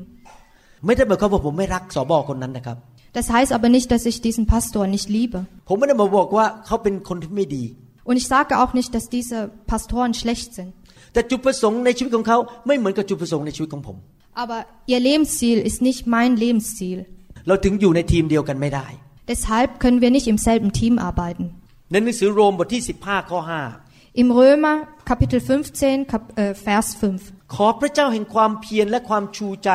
[0.85, 2.77] ไม่ได้หมายความว่าผมไม่รักสอบอคนนั้นนะครับ
[3.17, 5.39] Das heißt aber nicht, dass ich diesen Pastor nicht liebe.
[5.69, 7.63] ผมไม่ได้มาบอกว่าเขาเป็นคนที่ไม่ดี
[8.09, 9.37] Und ich sage auch nicht, dass diese
[9.71, 10.69] Pastoren schlecht sind.
[11.13, 13.97] แต่จุดประสงค์ในชีวิตของเขาไม่เหมือนกับจุดประสงค์ในชีวิตของผม
[14.43, 14.59] Aber
[14.91, 16.99] ihr Lebensziel ist nicht mein Lebensziel.
[17.47, 18.87] เราถึงอยู่ในทีมเดียวกันไม่ได้
[19.29, 21.45] Deshalb können wir nicht im selben Team arbeiten.
[21.91, 23.39] ในหนังสือโรมบทที่ 15 ข้อ
[24.21, 24.77] Im Römer
[25.09, 27.21] Kapitel 15, Kap äh, Vers 5.
[27.25, 29.69] 5 ขอพระเจ้าแห่งความเพียรและความชูใจ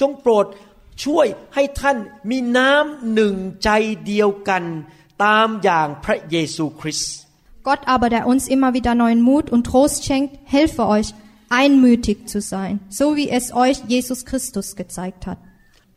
[0.00, 0.46] จงโปรด
[1.04, 1.96] ช่วยให้ท่าน
[2.30, 3.70] มีน้ำหนึ่งใจ
[4.06, 4.62] เดียวกัน
[5.24, 7.14] ตามอย่างพระเยซูคริสต์
[7.68, 11.08] Gott aber, der uns immer wieder neuen Mut und Trost schenkt, helfe euch,
[11.48, 15.38] einmütig zu sein, so wie es euch Jesus Christus gezeigt hat.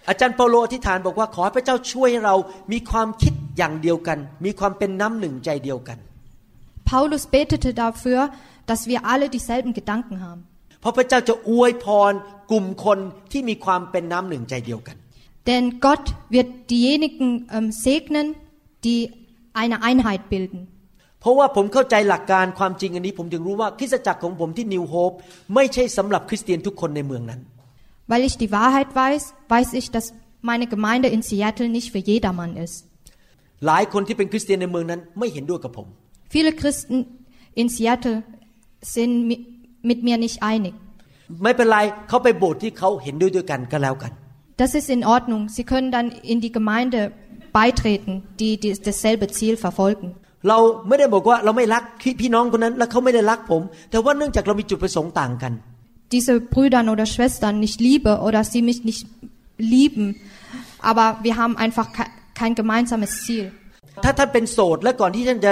[0.08, 2.36] อาจารย์เปาโลอธิษฐานบอกว่าขอให้พระเจ้าช่วยให้เรา
[2.72, 5.98] มีความคิดอย่างเดียวกัน มีความเป็นน้ำหนึ่งใจเดียวกัน
[6.90, 8.20] Paulus betete dafür,
[8.70, 10.42] dass wir alle dieselben Gedanken haben.
[10.80, 12.12] เพราะพระเจ้าจะอวยพร
[12.50, 12.98] กลุ่มคน
[13.32, 14.96] ที่มีความเป็นน้ำหนึ่งใจเดียวกัน
[15.48, 18.26] Denn Gott wird diejenigen ähm, segnen,
[18.84, 19.00] die
[19.62, 20.60] eine Einheit bilden.
[21.20, 25.12] เพราะว่าผมเข้าใจหลักการความจริงอันนี้ ผมถึงรู้ว่าคริสตจักรของผมที่นิวโฮป
[25.54, 27.40] ไม่ใช่สำหรับคริสเตียนทุกคนในเมืองนั้น
[28.11, 30.05] Weil ich die Wahrheit weiß, weiß ich, dass
[30.49, 32.75] meine Gemeinde in Seattle nicht für jedermann ist.
[33.67, 35.87] หลายคนที่เป็นคริสเตียนในเมืองนั้นไม่เห็นด้วยกับผม
[36.35, 36.97] Viele Christen
[37.61, 38.17] in Seattle
[38.95, 39.41] sind mi-
[39.89, 40.73] mit mir nicht einig.
[41.43, 44.11] ไม่เป็นไรเขาไปโบสถ์ที่เขาเห็นด้วยด้วยกันก็แล้วกัน
[44.61, 45.43] Das ist in Ordnung.
[45.55, 46.99] Sie können dann in die Gemeinde
[47.59, 50.07] beitreten, die, die dasselbe Ziel verfolgen.
[50.49, 50.57] เรา
[50.87, 55.53] ไม่ได้บอกว่าเราไม่รักพี่พี่น้องคนนั้น แล้วเขาไม่ได้รักผม แต่ว่าเนื่องจากเรามีจุดประสงค์ต่างกัน
[56.15, 59.03] Diese Brüdern oder Schwestern nicht liebe oder sie mich nicht
[59.75, 60.05] lieben,
[60.89, 63.45] aber wir haben einfach ke- kein gemeinsames Ziel.
[64.03, 65.51] ถ้าท่านเป็นโสดและก่อนที่ท่านจะ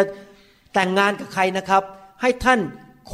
[0.74, 1.84] แต่งงานกับใครนะครับ
[2.22, 2.60] ให้ท่าน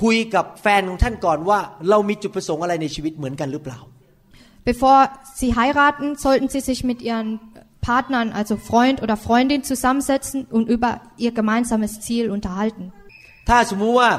[0.02, 3.80] คุยกับแฟนของท่านก่อนว่า เรามีจุดประสงค์อะไรในชีวิตเหมือนกันหรือเปล่า
[4.70, 5.00] Bevor
[5.40, 7.30] sie heiraten, sollten sie sich mit ihren
[7.90, 12.84] Partnern, also Freund oder Freundin zusammensetzen und über ihr gemeinsames Ziel unterhalten.
[13.50, 14.10] ถ้าสมมุติว่า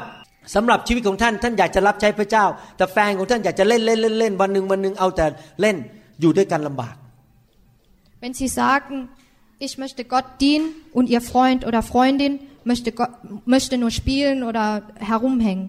[0.55, 2.45] สำหรับชีวิตของท่านท่านอยากจะรับใช้พระเจ้า
[2.77, 5.25] แต่แฟนของท่านอยากจะเล่นเล่นเล่นเล่นวันหนึ่งวันหนึ่งเอาแต่
[5.61, 5.75] เล่น
[6.21, 6.95] อยู่ด้วยกันลำบาก
[8.21, 8.95] Wenn sie sagen,
[9.67, 13.11] ich möchte Gott dienen und ihr Freund oder Freundin möchte, Gott,
[13.45, 14.65] möchte nur spielen oder
[15.11, 15.65] herumhängen,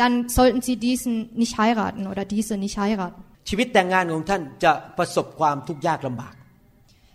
[0.00, 3.20] dann sollten sie diesen nicht heiraten oder diese nicht heiraten.
[3.48, 6.34] ชีวิตแต่งงานของท่านจะประสบความทุกข์ยากลำบาก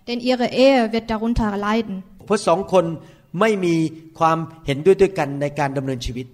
[0.07, 2.85] Denn ihre Ehe wird darunter leiden, เพราะสองคน
[3.39, 3.75] ไม่มี
[4.19, 6.25] ความเห็นด้วยด้วยกันในการดำเนินชีวิต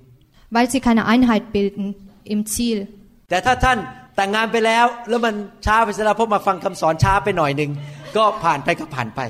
[0.55, 1.85] weil sie keine Einheit bilden
[2.33, 2.79] im Ziel.
[3.29, 3.77] แต่ถ้าท่าน
[4.15, 7.71] แต่งงานไปแล้ว แล้วมันช้าไปเสียแล้วเพราะมาฟังคำสอนช้าไปหน่อยหนึ่ง
[8.17, 9.21] ก็ผ่านไปก็ผ่านไป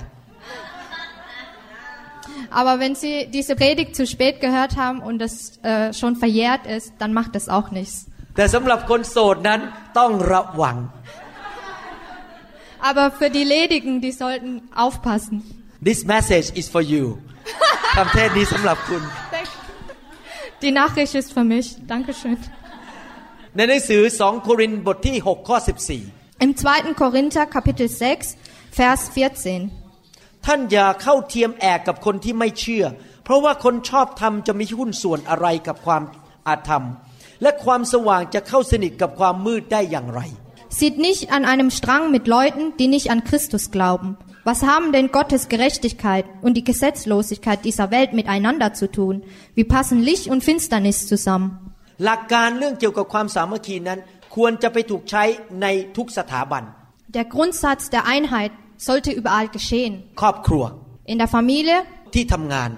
[2.60, 6.94] Aber wenn sie diese Predigt zu spät gehört haben und es äh, schon verjährt ist,
[7.00, 7.98] dann macht das auch nichts.
[8.36, 9.60] แต่สำหรับคนโสดนั้น
[9.98, 10.78] ต้องระวัง
[12.90, 14.52] Aber für die Ledigen, die sollten
[14.84, 15.38] aufpassen.
[15.90, 17.06] This message is for you
[17.98, 19.02] คำเทศนี้สำหรับคุณ
[20.64, 21.66] Die Nachricht ist für mich.
[21.94, 22.38] Dankeschön.
[23.56, 25.58] ในหนังสือ2โครินธ์บทที่6ข้อ
[26.00, 27.02] 14 Im 2.
[27.02, 30.46] Korinther Kapitel 6, Vers 14.
[30.46, 32.86] ท่านอย่าเข้าเทียมแอกกับคนที่ไม่เชื่อ
[33.24, 36.04] เพราะว่าคนชอบธรรมจะมีหุ้นส่วนอะไรกับความ
[36.48, 36.84] อาธรรม
[37.42, 40.22] และความสว่างจะเข้าสนิทกับความมืดได้อย่างไร
[40.80, 44.10] Sieht nicht an einem Strang mit Leuten, die nicht an Christus glauben.
[44.50, 49.24] Was haben denn Gottes Gerechtigkeit und die Gesetzlosigkeit dieser Welt miteinander zu tun?
[49.56, 51.50] Wie passen Licht und Finsternis zusammen?
[52.06, 54.00] หลักการเรื่องเกี่ยวกับความสามัคคีนั้น
[54.36, 55.24] ควรจะไปถูกใช้
[55.62, 56.64] ในทุกสถาบัน
[57.18, 58.52] Der Grundsatz der Einheit
[58.88, 59.94] sollte überall geschehen.
[60.22, 60.64] ครอบครัว
[61.12, 61.78] In der Familie,
[62.16, 62.70] ที่ทำงาน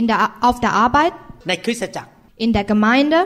[0.00, 1.12] in der, auf der Arbeit,
[1.48, 2.10] ในคริสตจักร
[2.44, 3.18] in der Gemeinde.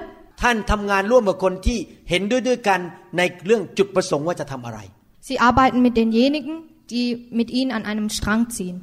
[0.42, 1.78] ท่านทำงานร่วมกับคนที่
[2.10, 2.80] เห็นด้วยด้วยกัน
[3.16, 4.78] ในเรื่องจุดประสงค์ว่าจะทำอะไร
[5.26, 6.54] Sie arbeiten mit denjenigen,
[6.90, 8.78] die mit ihnen an einem Strang ziehen.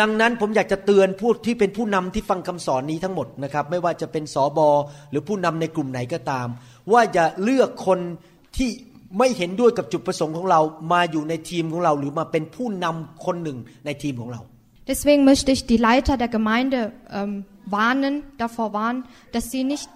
[0.00, 4.68] ดังนั้นผมอยากจะเตือนผู้ที่เป็นผู้นำที่ฟังคำสอนนี้ทั้งหมดนะครับไม่ว่าจะเป็นสอบอ
[5.10, 6.48] หรือผู้นำในกลุ่มไหนก็ตาม
[6.92, 7.98] ว่าอย่าเลือกคน
[8.56, 8.68] ที่
[9.18, 10.60] ไม่เห็นด้วยกับจุดประสงค์ของเรา
[10.92, 14.40] มาอยู่ในทีมของเรา หรือมาเป็นผู้นำคนหนึ่งในทีมของเรา
[14.92, 16.78] Deswegen möchte ich die Leiter der Gemeinde
[17.18, 17.44] ähm,
[17.78, 19.00] warnen, davor warnen,
[19.34, 19.86] dass sie nicht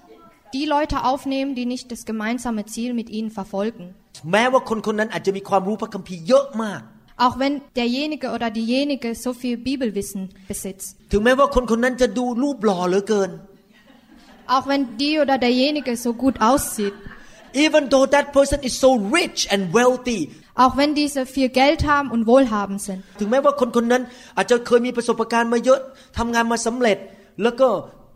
[0.57, 3.85] die Leute aufnehmen, die nicht das gemeinsame Ziel mit ihnen verfolgen.
[4.33, 6.81] แม้ว่าคนคนนั้นอาจจะมีความรู้พระคัมภีร์เยอะมาก
[7.25, 10.89] Auch wenn derjenige oder diejenige so viel Bibelwissen besitzt.
[11.13, 13.31] ถึงแม้ว่าคนคนนั้นจะดูรูปหล่อเหลือเกิน
[14.55, 16.95] Auch wenn die oder derjenige so gut aussieht.
[17.67, 20.21] even though that person is so rich and wealthy
[20.63, 23.01] Auch wenn diese viel Geld haben und wohlhabend sind.
[23.21, 24.03] ถึงแม้ว่าคนคนนั้น
[24.37, 25.81] อาจจะเคยมีประสบการณ์มาเยอะ
[26.19, 26.99] ทำงานมาสำเร็จ
[27.43, 27.69] แล้วก็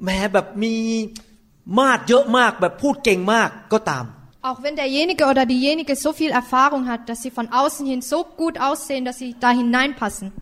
[0.02, 0.74] แหมแบบมี
[1.78, 4.04] มาดเยอะมากแบบพูดเก่งมากก็ตาม
[4.48, 8.24] Auch wenn derjenige oder diejenige so viel Erfahrung hat, dass sie von außen hin so
[8.42, 10.32] gut aussehen, dass sie da hineinpassen.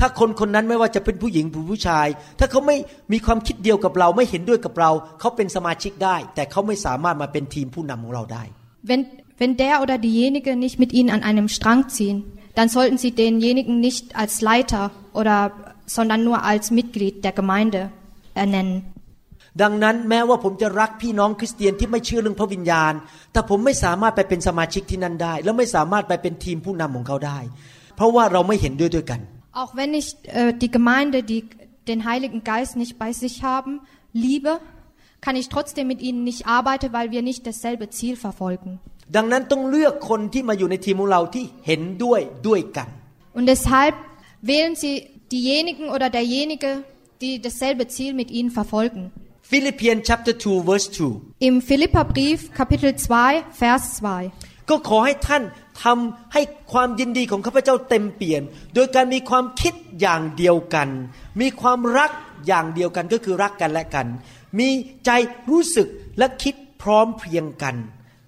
[0.00, 2.06] ถ้าคนคนนั้นไม่ว่าจะเป็นผู้หญิงหรือผู้ชาย
[2.38, 2.76] ถ้าเขาไม่
[3.12, 4.90] มีความคิดเดียวกับเราไม่เห็นด้วยกับเรา
[5.20, 8.42] เขาเป็นสมาชิกได้ แต่เขาไม่สามารถมาเป็นทีมผู้นำของเราได้
[8.90, 9.02] Wenn,
[9.40, 12.18] wenn der oder diejenige nicht mit ihnen an einem Strang ziehen,
[12.58, 14.90] dann sollten sie denjenigen nicht als Leiter
[15.20, 15.38] oder,
[15.86, 17.90] sondern nur als Mitglied der Gemeinde
[18.34, 18.76] ernennen.
[19.61, 22.93] ดังนั้นแม้ว่าผมจะรักพี่น้องคริสเตียนที่ไม่เชื่อเรื่องพระวิญญาณ
[23.31, 27.39] แต่ผมไม่สามารถไปเป็นสมาชิกที่นั่นได้ และไม่สามารถไปเป็นทีมผู้นำของเขาได้
[27.95, 29.21] เพราะว่าเราไม่เห็นด้วยด้วยกัน
[29.61, 30.07] Auch wenn ich
[30.39, 31.41] äh, die Gemeinde, die
[31.91, 33.73] den Heiligen Geist nicht bei sich haben,
[34.13, 34.51] liebe,
[35.25, 38.71] kann ich trotzdem mit ihnen nicht arbeiten, weil wir nicht dasselbe Ziel verfolgen.
[39.15, 42.87] ดังนั้นต้องเลือกคนที่มาอยู่ในทีมของเราที่เห็นด้วยด้วยกัน
[43.37, 43.95] Und deshalb
[44.51, 44.95] wählen Sie
[45.35, 46.71] diejenigen oder derjenige,
[47.23, 49.03] die dasselbe Ziel mit Ihnen verfolgen.
[49.49, 52.91] ฟิลิปเปียน chapter 2 verse 2 Im Philipperbrief Kapitel
[53.25, 53.83] 2 Vers
[54.27, 55.43] 2 ก็ขอให้ท่าน
[55.83, 58.41] ทำให้ความยินดีของข้าพเจ้าเต็มเปลี่ยน
[58.75, 60.89] โดยการมีความคิดอย่างเดียวกัน
[61.41, 62.11] มีความรัก
[62.47, 64.07] อย่างเดียวกันก็คือรักกันและกัน
[64.59, 64.69] มี
[65.05, 65.09] ใจ
[65.49, 67.75] รู้สึกและคิดพร้อมเพรียงกัน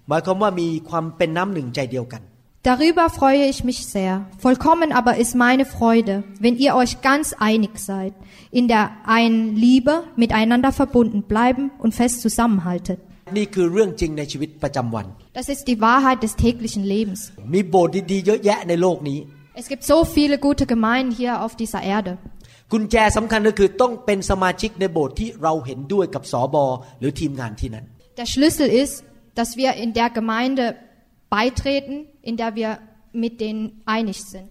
[0.08, 2.22] หมายความว่ามีความเป็นน้ำหนึ่งใจเดียวกัน
[2.62, 4.12] Darüber freue ich mich sehr.
[4.38, 8.12] Vollkommen aber ist meine Freude, wenn ihr euch ganz einig seid,
[8.51, 8.83] in der
[9.17, 12.99] einen Liebe miteinander verbunden bleiben und fest zusammenhaltet.
[13.37, 15.05] นี่คือเรื่องจริงในชีวิตประจำวัน
[15.39, 17.19] Das ist die Wahrheit des täglichen Lebens.
[17.53, 19.19] มีโบสถ์ดีๆเยอะแยะในโลกนี้
[19.61, 22.11] Es gibt so viele gute Gemeinden hier auf dieser Erde.
[22.71, 26.65] กุญแจสำคัญก็คือต้องเป็นสมาชิกในโบสถ์ที่เราเห็นด้วยกับสอบอ
[26.99, 27.85] หรือทีมงานที่นั้น
[28.19, 28.95] Der Schlüssel ist,
[29.39, 30.63] dass wir in der Gemeinde
[31.37, 31.95] beitreten,
[32.29, 32.69] in der wir
[33.23, 34.49] mit denen einig sind.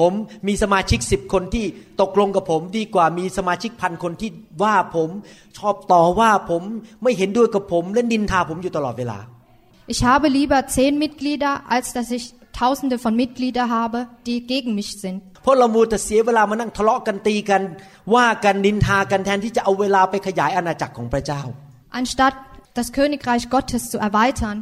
[0.00, 0.12] ผม
[0.48, 1.66] มีสมาชิกสิบคนที่
[2.00, 4.30] ตกลงกับผม ดีกว่ามีสมาชิกพันคนที่
[4.62, 5.08] ว่าผม
[5.58, 6.62] ชอบต่อว่าผม
[7.02, 9.18] ไม่เห็นด้วยกับผมและนินทาผมอยู่ตลอดเวลา
[9.94, 12.24] Ich habe lieber zehn Mitglieder, als dass ich
[12.60, 15.18] tausende von Mitgliedern habe, die gegen mich sind.
[15.42, 17.62] เพราะเรามัวแต่เสียเวลามานั่งทะเลาะกันตีกัน
[18.14, 21.42] ว่ากันนินทากันแทนที่จะเอาเวลาไปขยายอาณาจักรของพระเจ้า
[22.00, 22.36] Anstatt
[22.78, 24.58] das Königreich Gottes zu erweitern,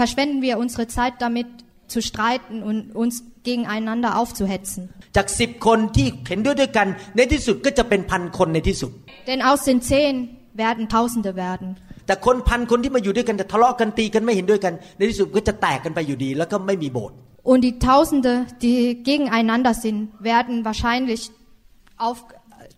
[0.00, 1.48] verschwenden wir unsere Zeit damit
[1.93, 3.13] zu streiten und uns
[3.47, 4.81] gegeneinander aufzuhetzen.
[5.17, 8.91] จากสิบคนที่เห็นด้วยด้วยกัน ในที่สุดก็จะเป็นพันคนในที่สุด
[9.29, 10.15] Denn aus den zehn
[10.63, 11.67] werden Tausende werden.
[12.07, 17.17] แต่คนพันคนที่มาอยู่ด้วยกันแต่ทะเลาะกันตีกันไม่เห็นด้วยกัน ในที่สุดก็จะแตกกันไปอยู่ดี แล้วก็ไม่มีโบสถ์
[17.51, 18.33] Und die Tausende,
[18.65, 18.77] die
[19.09, 19.99] gegeneinander sind,
[20.31, 21.21] werden wahrscheinlich
[21.97, 22.17] auf,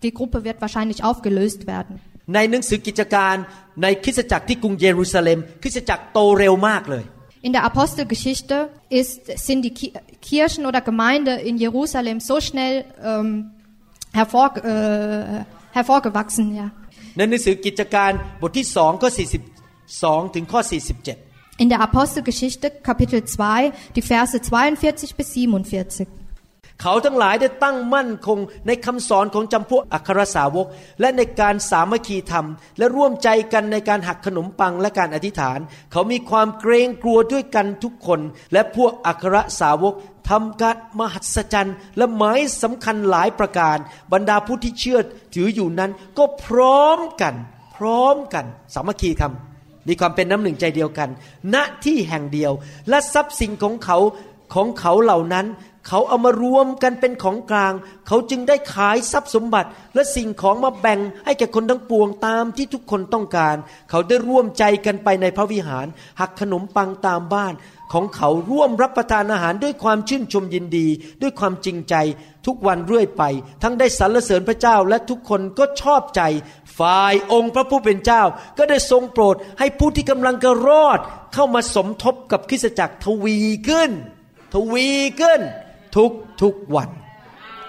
[0.01, 1.93] die Gruppe wird wahrscheinlich aufgelöst werden.
[2.33, 3.35] ในหนังสือกิจการ
[3.83, 7.03] ในคริสตจักรที่กรุงเยรูซาเล็ม คริสตจักรโตเร็วมากเลย
[7.47, 9.93] In der Apostelgeschichte ist, sind die Ki-
[10.29, 13.51] Kirchen oder Gemeinde in Jerusalem so schnell ähm,
[14.13, 15.43] hervor, äh,
[15.77, 16.47] hervorgewachsen.
[16.61, 16.67] Ja.
[17.17, 19.09] ในหนังสือกิจการบทที่สองข้อ
[19.57, 26.07] 42 ถึงข้อ 47 In der Apostelgeschichte Kapitel 2, die Verse 42 bis 47.
[26.80, 30.66] เขาทั้งหลายได้ตั้งมั่นคงในคำสอนของจำพวกอัครสาวก
[31.00, 32.46] และในการสามัคคีธรรม
[32.78, 35.58] และร่วมใจกันในการหักขนมปังและการอธิษฐาน
[35.92, 38.20] เขามีความเกรงกลัวด้วยกันทุกคน
[38.52, 39.94] และพวกอัครสาวก
[40.30, 43.76] ทำการมหัศจรรย์และหมายสำคัญหลายประการ
[44.12, 45.00] บรรดาผู้ที่เชื่อ
[45.34, 47.34] ถืออยู่นั้นก็พร้อมกัน
[47.76, 49.34] พร้อมกัน สามัคคีธรรม
[49.88, 51.08] มีความเป็นน้ำหนึ่งใจเดียวกัน
[51.54, 52.52] ณที่แห่งเดียว
[52.88, 53.98] และทรัพย์สินของเขา
[54.54, 55.46] ของเขาเหล่านั้น
[55.88, 57.72] เขาเอามารวมกันเป็นของกลาง
[58.06, 63.56] เขาจึงได้ขายทรัพย์สมบัติ และสิ่งของมาแบ่งให้แก่คนทั้งปวงตามที่ทุกคนต้องการ
[63.90, 65.86] เขาได้ร่วมใจกันไปในพระวิหาร
[66.20, 67.54] หักขนมปังตามบ้าน
[67.92, 70.86] ของเขาร่วมรับประทานอาหารด้วยความชื่นชมยินดี
[71.22, 71.94] ด้วยความจริงใจ
[72.46, 73.22] ทุกวันเรื่อยไป
[73.62, 76.22] ทั้งได้สรรเสริญพระเจ้าและทุกคนก็ชอบใจ
[76.78, 78.22] ฝ่ายองค์พระผู้เป็นเจ้า
[78.58, 81.00] ก็ได้ทรงโปรดให้ผู้ที่กำลังจะรอด
[81.34, 83.38] เข้ามาสมทบกับคริสตจักรทวี
[83.68, 83.90] ขึ้น
[84.54, 84.88] ทวี
[85.20, 85.40] ขึ้น
[85.95, 86.89] ทุกทุกวัน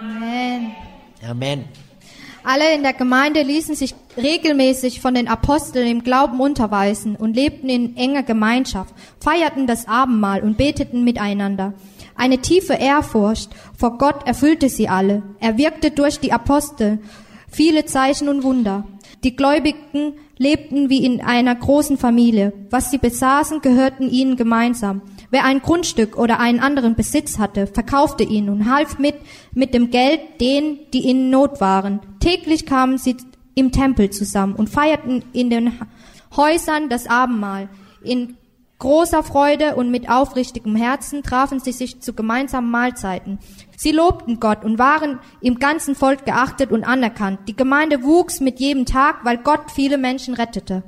[0.09, 0.61] Amen.
[1.27, 1.59] อาเมน
[2.53, 7.69] Alle in der Gemeinde ließen sich regelmäßig von den Aposteln im Glauben unterweisen und lebten
[7.69, 11.75] in enger Gemeinschaft, feierten das Abendmahl und beteten miteinander.
[12.15, 15.25] Eine tiefe Ehrfurcht vor Gott erfüllte sie alle.
[15.41, 17.01] Er wirkte durch die Apostel
[17.51, 18.85] viele Zeichen und Wunder.
[19.25, 22.53] Die Gläubigen lebten wie in einer großen Familie.
[22.71, 25.03] Was sie besaßen, gehörten ihnen gemeinsam.
[25.32, 29.16] Wer ein Grundstück oder einen anderen Besitz hatte, verkaufte ihn und half mit,
[29.54, 32.02] mit dem Geld denen, die in Not waren.
[32.20, 33.16] Täglich kamen sie
[33.56, 35.72] im Tempel zusammen und feierten in den
[36.36, 37.70] Häusern das Abendmahl.
[38.04, 38.36] In
[38.80, 43.40] großer Freude und mit aufrichtigem Herzen trafen sie sich zu gemeinsamen Mahlzeiten.
[43.78, 47.40] Sie lobten Gott und waren im ganzen Volk geachtet und anerkannt.
[47.48, 50.84] Die Gemeinde wuchs mit jedem Tag, weil Gott viele Menschen rettete.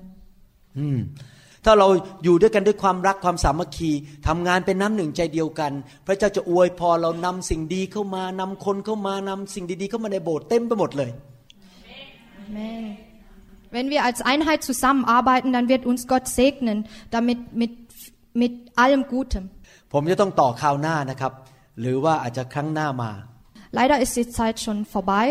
[1.65, 1.87] ถ้าเรา
[2.23, 3.91] อยู่ด้วยกันด้วยความรักความสามัคคี
[4.27, 5.71] ทำงานเป็นน้ำหนึ่งใจเดียวกัน
[6.05, 11.11] พระเจ้าจะอวยพรเรานำสิ่งดีเข้ามานำคนเข้ามานำสิ่งดีๆเข้ามาในโบสถ์เต็มไปหมดเลย
[12.45, 12.97] Amen.
[13.75, 16.77] Wenn wir als Einheit zusammenarbeiten, dann wird uns Gott segnen,
[17.09, 17.73] damit mit,
[18.41, 19.45] mit allem Gutem.
[19.93, 21.33] ผมจะต้องต่อคราวหน้านะครับ
[21.79, 23.11] หรือว่าอาจจะครั้งหน้ามา
[23.77, 25.25] Leider ist die Zeit schon vorbei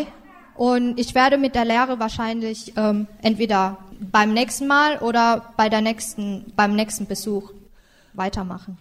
[0.69, 3.61] und ich werde mit der Lehre wahrscheinlich ähm, entweder
[4.17, 5.25] beim nächsten Mal oder
[5.59, 6.23] bei der nächsten,
[6.55, 7.45] beim nächsten Besuch
[8.13, 8.73] weitermachen.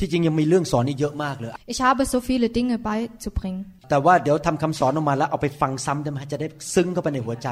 [0.00, 3.60] ที่จริงยังมีเรื่องสอนอีกเยอะมากเลย Ich habe so viele Dinge beizubringen.
[3.90, 7.48] แต่ว่าเดี๋ยวทำคำสอนออกมาแล้วเอาไปฟังซ้ำได้ไหมจะได้ซึ้งเข้าไปในหัวใจ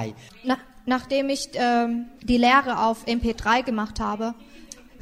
[0.50, 0.54] Na,
[0.94, 1.90] nachdem ich ähm,
[2.30, 4.26] die Lehre auf MP3 gemacht habe,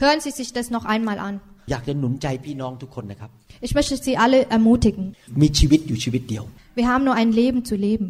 [0.02, 1.34] hören Sie sich das noch einmal an.
[1.70, 3.30] อยากจะหนุนใจพี่น้องทุกคนนะครับ
[3.66, 5.04] Ich möchte Sie alle ermutigen.
[5.42, 6.44] มีชีวิตอยู่ชีวิตเดียว
[6.78, 8.06] Wir haben nur ein Leben zu leben.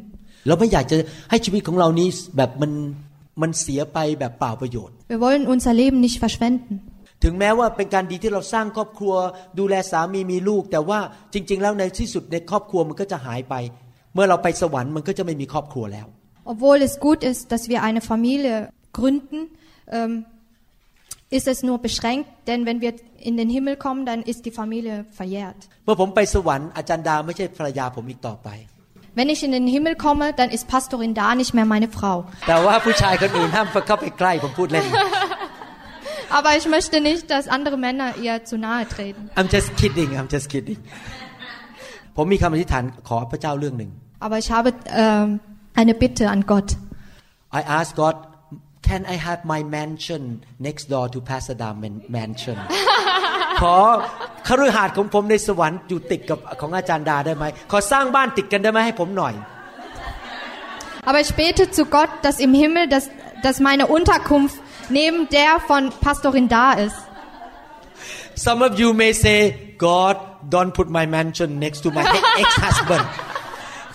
[0.47, 0.97] เราไม่อยากจะ
[1.30, 2.71] ให้ชีวิตของเรานี้แบบมัน
[3.41, 6.73] มันเสียไปแบบเปล่าประโยชน์ Wir wollen unser Leben nicht verschwenden.
[7.23, 9.15] ถึงแม้ว่าเป็นการดีที่เราสร้างครอบครัว
[9.60, 10.99] ดูแลสามีมีลูก แต่ว่า
[11.34, 13.56] จริง ๆ แล้วในที่สุดในครอบครัวมันก็จะหายไป
[14.13, 16.08] เมื่อเราไปสวรรค์มันก็จะไม่มีครอบครัวแล้ว
[16.54, 18.56] Obwohl es gut ist, dass wir eine Familie
[18.97, 19.39] gründen,
[19.97, 20.13] ähm,
[21.38, 22.93] ist es nur beschränkt, denn wenn wir
[23.30, 25.60] in den Himmel kommen, dann ist die Familie verjährt.
[25.86, 28.49] เมื่อผมไปสวรรค์อาจารย์ดาไม่ใช่ภรรยาผมอีกต่อไป
[29.18, 32.16] Wenn ich in den Himmel komme, dann ist Pastorin da nicht mehr meine Frau.
[32.49, 34.87] แต่ว่าผู้ชายคนอื่นห้ามเข้าไปใกล้ผมพูดเล่น
[36.37, 39.23] Aber ich möchte nicht, dass andere Männer ihr zu nahe treten.
[39.40, 40.79] I'm just kidding I'm just kidding
[42.16, 43.90] ผมมีคำอธิษฐานขอพระเจ้าเรื่องหนึ่ง
[44.25, 44.68] Aber ich habe
[45.05, 45.29] ähm,
[45.81, 46.70] eine Bitte an Gott.
[47.59, 48.16] I asked God
[48.88, 50.23] can I have my mansion
[50.66, 51.77] next door to Pastor Dam
[52.18, 52.57] mansion
[53.61, 53.77] ขอ
[54.47, 59.34] คฤหาสน์ของผมในสวรรค์อยู่ติดกับของอาจารย์ดาได้ไหมขอสร้างบ้านติดกันได้ไหมให้ผมหน่อย
[61.10, 63.10] Aber ich bete zu Gott, dass im Himmel, dass,
[63.41, 64.58] dass meine Unterkunft
[64.89, 66.97] neben der von Pastorin da ist.
[68.36, 70.17] Some of you may say God
[70.49, 72.04] don't put my mansion next to my
[72.38, 73.06] ex-husband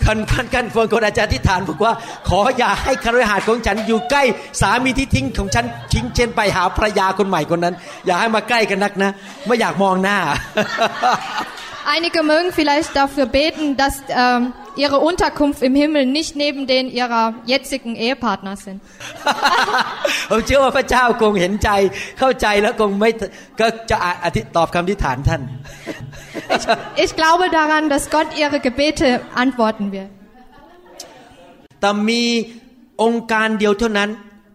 [0.05, 1.93] คันคันคันบางคนอาจารย์ที่ฐานบอกว่า
[2.29, 4.23] ขออย่าให้คฤหาสน์ของฉันอยู่ใกล้
[4.61, 9.11] สามีที่ทิ้งของฉันทิ้งเช่นไปหาภรรยาคนใหม่คนนั้น อย่าให้มาใกล้กันนักนะ
[9.45, 10.17] ไม่อยากมองหน้า
[11.86, 17.34] Einige mögen vielleicht dafür beten, dass ähm, ihre Unterkunft im Himmel nicht neben den ihrer
[17.46, 18.80] jetzigen Ehepartner sind.
[20.30, 21.70] ผมเชื่อว่าพระเจ้าคงเห็นใจ
[22.18, 23.10] เข้าใจแล้วคงไม่
[23.60, 25.42] ก็จะอธิตอบคำที่ฐานท่าน
[27.04, 29.06] Ich glaube daran, dass Gott ihre Gebete
[29.44, 30.10] antworten wird.
[31.80, 32.22] แต่มี
[33.02, 34.10] องค์การเดียวเท่านั้น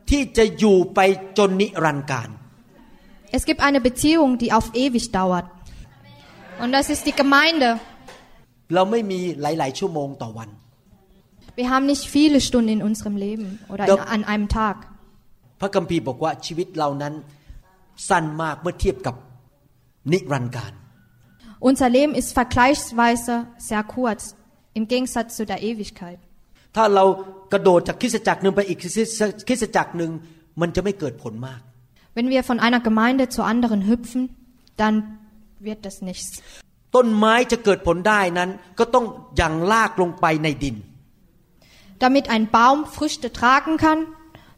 [0.10, 1.00] ที่จะอยู่ไป
[1.38, 2.30] จนนิรันดร์การ
[3.38, 5.46] Es gibt eine Beziehung, die auf ewig dauert.
[6.62, 7.70] Und das ist die Gemeinde.
[8.76, 10.50] เราไม่มีหลาย ๆ ชั่วโมงต่อวัน
[11.60, 14.02] Wir haben nicht viele Stunden in unserem Leben oder in, Doch.
[14.16, 14.78] an einem Tag.
[15.62, 17.14] พระคัมภีร์บอกว่าชีวิตเรานั้น
[18.10, 19.16] สั้นมากเมื่อเทียบกับ
[20.12, 20.74] นิรันดร์การ
[21.70, 23.34] Unser Leben ist vergleichsweise
[23.70, 24.22] sehr kurz
[24.80, 26.20] im Gegensatz zu der Ewigkeit.
[26.76, 27.06] ถ้าเรา
[27.54, 28.80] กระโดดจากคริสตจักรหนึ่งไปอีก
[29.48, 30.12] คริสตจักรหนึ่ง
[30.62, 31.62] มันจะไม่เกิดผลมาก
[32.18, 34.22] Wenn wir von einer Gemeinde zur anderen hüpfen,
[34.82, 34.96] dann
[35.60, 36.34] wird das nichts.
[36.96, 39.06] ต้นไม้จะเกิดผลได้นั้น ก็ต้อง
[39.42, 40.76] ยังลากลงไปในดิน
[42.06, 44.00] Damit ein Baum Früchte tragen kann,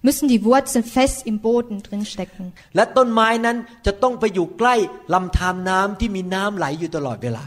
[0.01, 2.45] müssen die Wurzeln fest im Boden drinstecken.
[2.75, 4.75] และต้นไม้นั้นจะต้องไปอยู่ใกล้
[5.13, 7.45] ลำธารน้ำที่มีน้ำไหลอยู่ตลอดเวลา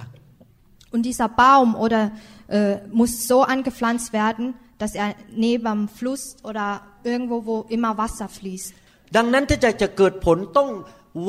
[0.95, 2.03] Und dieser Baum oder
[2.49, 4.45] äh, muss so angepflanzt werden,
[4.81, 5.09] dass er
[5.47, 6.67] neben dem Fluss oder
[7.05, 8.71] irgendwo, wo immer Wasser fließt.
[9.17, 10.69] ดังนั้นถ้าจะจะเกิดผลต้อง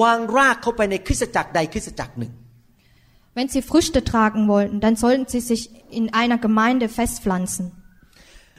[0.01, 2.31] วางรากเข้าไปในคริสตจักรใดคริสตจักรหนึ่ง
[3.37, 5.61] Wenn sie Früchte tragen wollten, dann sollten sie sich
[5.99, 7.65] in einer Gemeinde festpflanzen.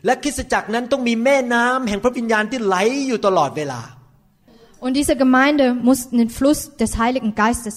[0.07, 2.76] และคริสตจักรนั้นต้องมีแม่น้ำแห่งพระวิญญาณที่ไหล
[3.09, 3.81] อยู่ตลอดเวลา
[4.85, 7.76] Und diese Gemeinde muss den Fluss des Heiligen Geistes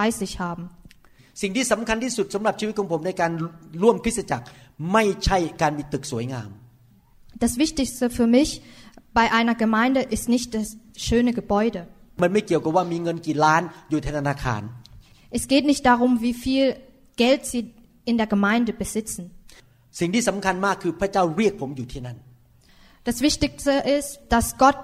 [0.00, 0.64] bei sich haben.
[1.42, 3.32] สิ่งที่สำคัญที่สุดสำหรับชีวิตของผมในการ
[3.82, 4.44] ร่วมคริสตจักร
[4.92, 6.48] ไม่ใช่การมีตึกสวยงาม
[7.44, 8.50] Das Wichtigste für mich
[9.18, 10.68] bei einer Gemeinde ist nicht das
[11.06, 11.80] schöne Gebäude.
[12.22, 14.62] มันไม่เกี่ยวกับว่ามีเงินกี่ล้านอยู่ในธนาคาร
[15.38, 16.66] Es geht nicht darum, wie viel
[17.22, 17.62] Geld sie
[18.10, 19.22] in der Gemeinde besitzen.
[20.00, 22.16] สิ่งที่สำคัญมากคือพระเจ้าเรียกผมอยู่ที่นั่น
[23.08, 24.78] Das Wichtigste ist, dass Gott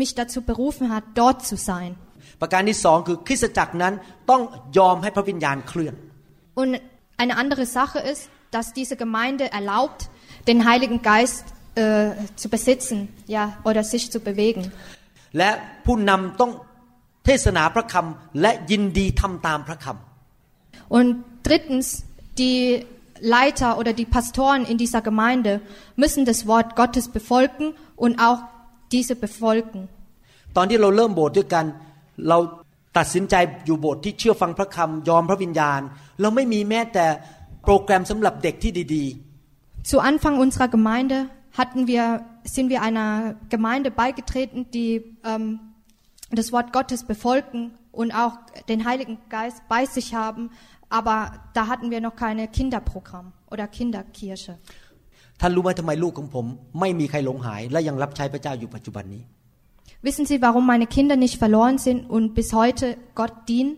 [0.00, 1.90] mich dazu berufen hat, dort zu sein.
[2.40, 3.94] ประการที่สองคือคริสตจักรนั้น
[4.30, 4.42] ต้อง
[4.78, 5.94] ยอมให้พระวิญญาณเคลื่อน
[6.60, 6.72] Und
[7.22, 8.22] eine andere Sache ist,
[8.54, 10.00] dass diese Gemeinde erlaubt,
[10.50, 14.62] den Heiligen Geist äh, zu besitzen, ja, oder sich zu bewegen.
[15.38, 15.50] และ
[15.86, 16.52] ผู้นำต้อง
[17.24, 19.96] เทศนาพระคำและยินดีทำตามพระคำ
[20.96, 21.08] Und
[21.46, 21.86] drittens,
[22.40, 22.58] die
[23.20, 25.52] Leiter oder die Pastoren in dieser Gemeinde
[25.96, 28.40] müssen das Wort Gottes befolgen und auch
[28.94, 29.80] diese befolgen.
[30.56, 31.64] ตอนที่เราเริ่มโบสถ์ด้วยกัน
[32.28, 32.38] เรา
[32.96, 33.34] ตัดสินใจ
[33.66, 35.80] อยู่โบสถ์ที่เชื่อฟังพระคำยอมพระวิญญาณ
[36.20, 37.06] เราไม่มีแม้แต่
[37.64, 39.04] โปรแกรมสำหรับเด็กที่ดี
[39.90, 41.16] Zu Anfang unserer Gemeinde
[41.60, 42.04] hatten wir,
[42.54, 44.92] sind wir einer Gemeinde beigetreten, die
[45.30, 45.44] ähm,
[46.30, 48.34] das Wort Gottes befolgen und auch
[48.68, 50.50] den Heiligen Geist bei sich haben,
[50.88, 54.54] aber da hatten wir noch keine Kinderprogramm oder Kinderkirche.
[54.60, 56.46] ๆ ท่านรู้ไหมทำไมลูกของผม
[56.80, 59.22] ไม่มีใครหลงหาย และยังรับใช้พระเจ้าอยู่ปัจจุบันนี้
[60.06, 62.86] Wissen Sie, warum meine Kinder nicht verloren sind und bis heute
[63.18, 63.72] Gott dienen?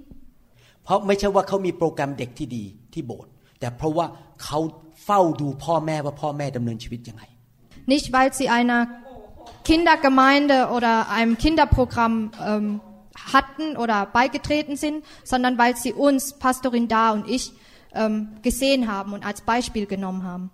[0.84, 3.30] เพราะไม่ใช่ว่าเขามีโปรแกรมเด็กที่ดีที่โบสถ์
[3.60, 4.06] แต่เพราะว่า
[4.44, 4.58] เขา
[5.04, 7.22] เฝ้าดูพ่อแม่ว่าพ่อแม่ดำเนินชีวิตยังไง
[7.92, 8.80] Nicht, weil sie einer
[9.64, 12.80] Kindergemeinde oder einem Kinderprogramm ähm,
[13.32, 17.52] hatten oder beigetreten sind, sondern weil sie uns, Pastorin Da und ich,
[17.94, 20.50] ähm, gesehen haben und als Beispiel genommen haben.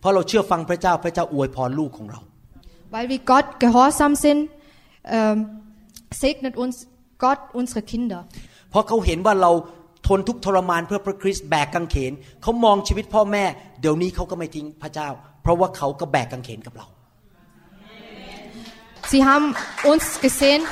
[0.00, 2.20] เพราะเราเชื่อฟังพระเจ้าพระเจ้าอวยพรลูกของเรา
[2.94, 4.42] Weil wir Gott gehorsam sind,
[5.16, 5.38] ähm,
[6.22, 6.74] segnet uns
[7.24, 8.20] Gott unsere Kinder.
[8.70, 9.50] เพราะเขาเห็นว่าเรา
[10.08, 12.12] ทนทุกข์ทรมานเพื่อพระคริสต์แบกกางเขน
[12.42, 13.44] เขามองชีวิตพ่อแม่
[13.80, 15.08] เดี๋ยวนี้เขาก็ไม่ทิ้งพระเจ้า
[15.42, 16.86] เพราะว่าเขาก็แบกกางเขนกับเรา
[19.12, 19.48] Sie haben
[19.84, 20.62] uns gesehen,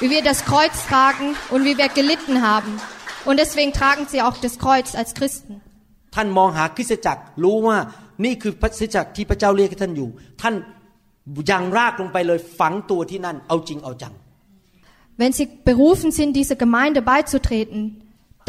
[0.00, 2.72] wie wir das Kreuz tragen und wie wir gelitten haben.
[3.24, 5.54] Und deswegen tragen sie auch das Kreuz als Christen.
[6.14, 7.76] ท่านมองหาคริสตจักรรู้ว่า
[8.24, 10.08] นี่คือพระคริสตจักรที่พระเจ้าเรียกให้ท่านอยู่
[10.42, 10.54] ท่าน
[11.50, 14.14] ยังรากลงไปเลยฝังตัวที่นั่นเอาจริงเอาจัง
[15.20, 17.80] Wenn sie berufen sind, dieser Gemeinde beizutreten,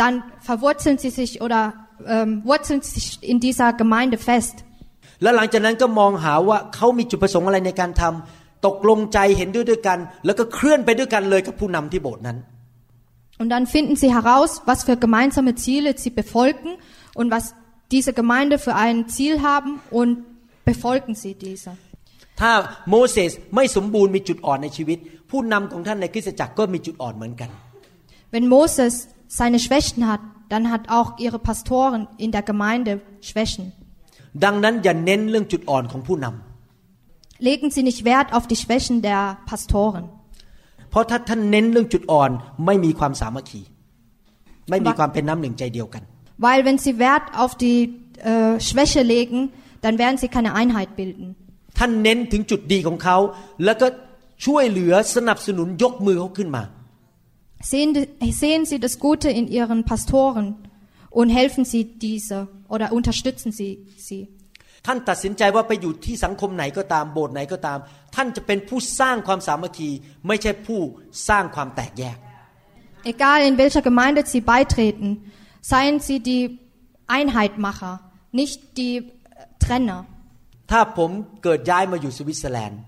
[0.01, 0.13] dann
[0.49, 1.61] verwurzeln sie sich oder
[2.05, 4.55] ähm, wurzeln sie sich in dieser Gemeinde fest.
[5.21, 12.37] แล้วหลังจากนั้นก็มองหาว่าเขามีจุดประสงค์อะไรในการทำ ตกลงใจเห็นด้วยด้วยกัน แล้วก็เคลื่อนไปด้วยกันเลยกับผู้นำที่โบสถ์นั้น
[13.41, 16.69] Und dann finden sie heraus, was für gemeinsame Ziele sie befolgen
[17.19, 17.53] und was
[17.91, 20.11] diese Gemeinde für ein Ziel haben und
[20.65, 21.71] befolgen sie diese.
[22.41, 22.51] ถ้า
[22.89, 24.97] โมเสสไม่สมบูรณ์มีจุดอ่อนในชีวิต
[25.31, 27.49] ผู้นำของท่านในคริสตจักรก็มีจุดอ่อนเหมือนกัน
[28.33, 28.93] Wenn Moses
[29.39, 30.21] seine Schwächen hat,
[30.53, 32.91] dann hat auch ihre Pastoren in der Gemeinde
[33.29, 33.63] Schwächen.
[34.43, 36.50] ดังนั้นอย่าเน้นเรื่องจุดอ่อนของผู้นำ
[37.49, 40.05] Legen Sie nicht Wert auf die Schwächen der Pastoren.
[40.91, 42.31] เพราะถ้าท่านเน้นเรื่องจุดอ่อน
[42.65, 43.61] ไม่มีความสามัคคี
[44.69, 46.03] ไม่มีความเป็นน้ำหนึ่งใจเดียวกัน
[46.45, 47.79] Weil wenn Sie Wert auf die
[48.31, 49.39] äh, Schwäche legen,
[49.83, 51.27] dann werden Sie keine Einheit bilden.
[51.77, 53.17] ท่านเน้นถึงจุดดีของเขา
[53.65, 53.87] แล้วก็
[54.45, 56.63] ช่วยเหลือสนับสนุนยกมือเขาขึ้นมา
[57.71, 60.47] Sehen, die- sehen Sie das Gute in Ihren Pastoren
[61.19, 62.37] und helfen Sie diese
[62.73, 63.71] oder unterstützen Sie
[64.07, 64.21] sie.
[64.86, 67.78] ท่านตัดสินใจว่าไปอยู่ที่สังคมไหนก็ตามโบสถ์ไหนก็ตาม
[68.14, 69.90] ท่านจะเป็นผู้สร้างความสามัคคี
[70.26, 70.80] ไม่ใช่ผู้
[71.28, 72.18] สร้างความแตกแยก
[73.12, 75.08] Egal in welcher Gemeinde Sie beitreten,
[75.72, 76.42] seien Sie die
[77.16, 77.94] Einheitmacher,
[78.40, 79.02] nicht die äh,
[79.64, 80.00] Trenner.
[80.70, 81.10] ถ้าผม
[81.42, 82.80] เกิดย้ายมาอยู่สวิตเซอร์แลนด์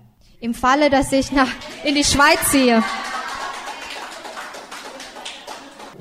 [0.47, 1.53] Im Falle, dass ich nach,
[1.87, 2.77] in die Schweiz ziehe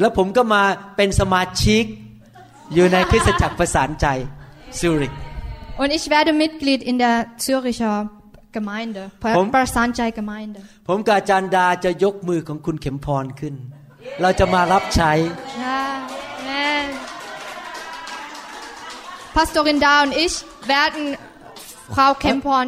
[0.01, 0.63] แล้วผมก็มา
[0.97, 1.85] เป็นสมาชิก
[2.75, 4.07] อยู่ในคริสตจักรประสานใจ
[4.79, 5.13] ซิริก
[5.82, 7.96] und ich werde Mitglied in der Züricher
[8.52, 9.48] Gemeinde, Warum?
[9.52, 10.60] Barsanjai Gemeinde.
[10.88, 13.56] ผมกับอาจารย์ดาจะยกมือของคุณเข็มพรขึ้น
[14.22, 15.12] เราจะมารับใช้
[15.66, 15.80] Ja,
[16.40, 16.86] amen.
[19.38, 20.34] Pastorin Da und ich
[20.76, 21.04] werden
[21.96, 22.68] Frau Kemporn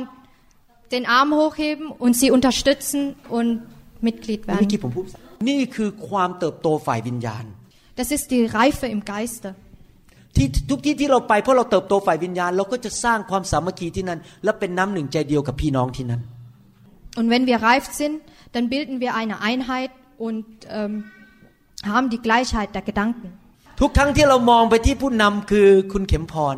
[0.95, 3.01] den Arm hochheben und sie unterstützen
[3.37, 3.49] und
[4.07, 4.83] Mitglied เมื่อกี้ werden.
[4.83, 5.19] ผมพูดภาษา
[5.49, 7.45] นี่คือความเติบโตฝ่ายวิญญาณ
[7.99, 9.49] Das ist die Reife im Geiste.
[10.36, 16.22] ที่ทุกที่ที่เราไปเพราะเราเติบโตฝ่ายวิญญาณ เราก็จะสร้างความสามัคคีที่นั่น และเป็นน้ำหนึ่งใจเดียวกับพี่น้องที่นั่น
[17.18, 18.16] Und wenn wir reif sind,
[18.54, 19.92] dann bilden wir eine Einheit
[20.26, 20.46] und
[20.78, 20.92] ähm,
[21.92, 23.28] haben die Gleichheit der Gedanken.
[23.80, 26.56] ทุกครั้งที่เรามองไปที่ผู้นำคือคุณเข็มพร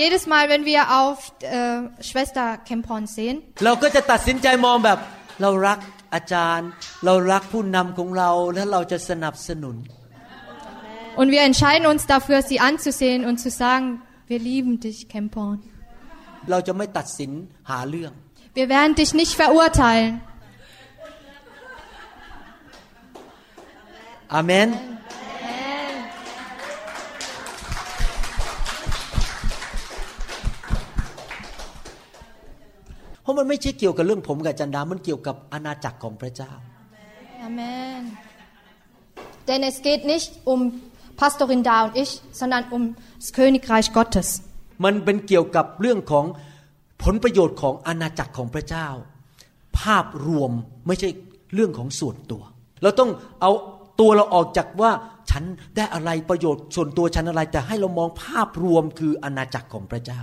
[0.00, 4.98] Jedes Mal, wenn wir auf äh, Schwester Kemporn sehen, เราก็จะตัดสินใจมองแบบ
[5.42, 5.78] เรารัก
[6.14, 6.68] อาจารย์
[7.04, 9.76] เรารักผู้นำของเราและเราจะสนับสนุน
[11.19, 15.59] und wir entscheiden uns dafür, sie anzusehen und zu sagen, wir lieben dich, Kemporn.
[16.51, 17.31] เราจะไม่ตัดสิน
[17.69, 18.11] หาเรื่อง
[18.59, 20.13] Wir werden dich nicht verurteilen.
[24.33, 24.67] อาเมน
[33.21, 36.51] เพราะมันไม่ใช่เกี่ยวกับเรื่องผมกับอาจันดา มันเกี่ยวกับอาณาจักรของพระเจ้า
[37.47, 38.01] Amen.
[39.47, 40.59] Denn es geht nicht um
[41.17, 44.27] Pastorin Da und ich, sondern um das Königreich Gottes.
[44.85, 46.25] มันเป็นเกี่ยวกับเรื่องของ
[47.03, 48.87] ผลประโยชน์ของอาณาจักรของพระเจ้า
[49.79, 50.51] ภาพรวม
[50.87, 51.09] ไม่ใช่
[51.53, 52.43] เรื่องของส่วนตัว
[52.81, 53.09] เราต้อง
[53.41, 53.51] เอา
[53.99, 54.91] ตัวเราออกจากว่า
[55.29, 55.43] ฉัน
[55.75, 60.21] ได้อะไรประโยชน์ส่วนตัวฉันอะไร แต่ให้เรามองภาพรวมคืออาณาจักรของพระเจ้า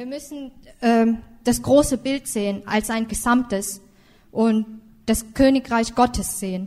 [0.00, 0.38] Wir müssen
[0.82, 1.08] ähm,
[1.48, 3.80] das große Bild sehen als ein Gesamtes
[4.30, 4.66] und
[5.06, 6.62] das Königreich Gottes sehen.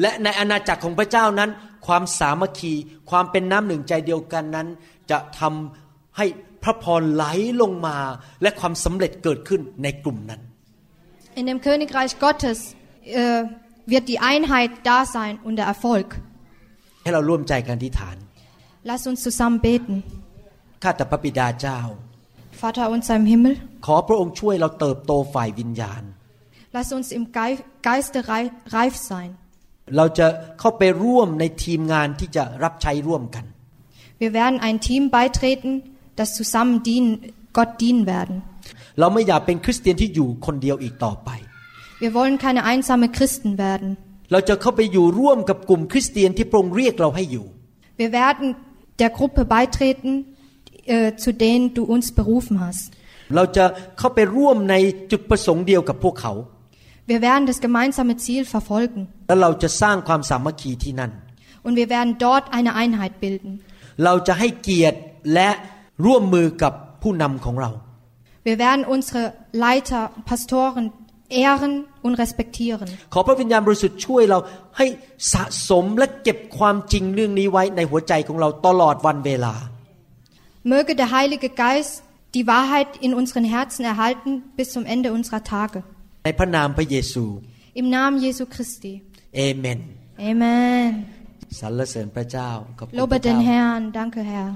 [0.00, 1.50] และในอาณาจักรของพระเจ้านั้น
[1.86, 2.72] ความสามัคคี
[3.10, 4.68] ความเป็นน้ำหนึ่งใจเดียวกันนั้น
[5.10, 6.26] จะทำให้
[6.62, 7.24] พระพรไหล
[7.62, 7.96] ลงมา
[8.42, 10.40] และความสำเร็จเกิดขึ้นในกลุ่มนั้น
[11.40, 12.58] In dem Königreich Gottes
[13.20, 13.42] äh,
[13.92, 16.08] wird die Einheit da sein und der Erfolg.
[17.02, 18.16] ให้เราร่วมใจกันอธิษฐาน
[18.90, 19.94] Lass uns zusammen beten.
[20.82, 21.80] ข้าแต่พระบิดาเจ้า
[22.62, 23.54] Vater unser im Himmel,
[23.86, 26.02] ขอพระองค์ช่วยเราเติบโตฝ่ายวิญญาณ
[26.76, 29.30] lass uns im Gei- Geiste rei- reif sein.
[29.96, 30.26] เราจะ
[30.60, 33.44] เข้าไปร่วมในทีมงานที่จะรับใช้ร่วมกัน
[34.22, 35.72] Wir werden ein Team beitreten,
[36.20, 37.10] das zusammen dienen
[37.56, 38.36] Gott dienen werden.
[39.00, 41.30] เราไม่อยากเป็นคริสเตียนที่อยู่คนเดียวอีกต่อไป
[42.02, 43.90] Wir wollen keine einsame Christen werden.
[44.32, 47.46] เราจะเข้าไปอยู่ร่วมกับกลุ่มคริสเตียนที่พระองค์เรียกเราให้อยู่
[48.00, 48.46] Wir werden
[49.02, 50.12] der Gruppe beitreten,
[50.96, 52.84] äh, zu denen du uns berufen hast.
[53.36, 53.64] เราจะ
[53.98, 54.74] เข้าไปร่วมใน
[55.10, 56.32] จุดประสงค์เดียวกับพวกเขา
[57.11, 61.11] Wir werden das gemeinsame Ziel verfolgen แล้วเราจะสร้างความสามัคคีที่นั่น
[61.65, 63.51] und wir werden dort eine Einheit bilden.
[64.05, 64.99] เราจะให้เกียรติ
[65.33, 65.49] และ
[66.05, 67.71] ร่วมมือกับผู้นำของเรา
[68.47, 69.23] Wir werden unsere
[69.65, 70.85] Leiter, Pastoren
[71.43, 71.73] ehren
[72.05, 72.87] und respektieren.
[73.13, 74.39] ขอพระวิญญาณบริสุทธิ์ช่วยเรา
[74.77, 74.85] ให้
[75.33, 79.55] สะสมและเก็บความจริงเรื่องนี้ไว้ในหัวใจของเราตลอดวันเวลา
[80.73, 81.93] Möge der Heilige Geist
[82.35, 85.79] die Wahrheit in unseren Herzen erhalten bis zum Ende unserer Tage.
[86.25, 87.25] ในพระนามพระเยซู
[87.79, 88.93] Im Namen Jesu Christi.
[89.35, 89.79] เอเมน
[90.29, 90.89] Amen.
[91.59, 93.81] สรรเสริญพระเจ้าขอบคุณพ Lobe ระ den เจ้า Herrn.
[93.99, 94.49] Danke, Herr.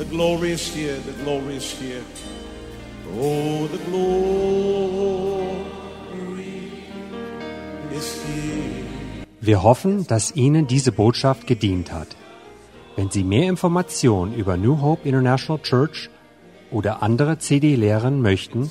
[0.00, 2.04] The glory is here, the glory is here.
[3.24, 4.32] Oh, the glory
[7.98, 8.80] is here.
[9.48, 12.10] Wir hoffen, dass Ihnen diese Botschaft gedient hat.
[12.96, 15.98] Wenn Sie mehr Informationen über New Hope International Church
[16.70, 18.70] oder andere CD-Lehren möchten,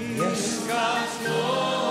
[0.17, 1.90] Yes, God's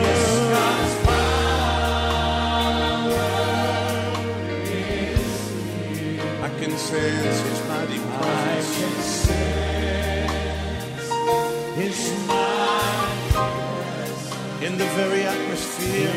[14.81, 16.11] The very atmosphere.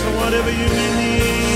[0.00, 1.47] So whatever you may need.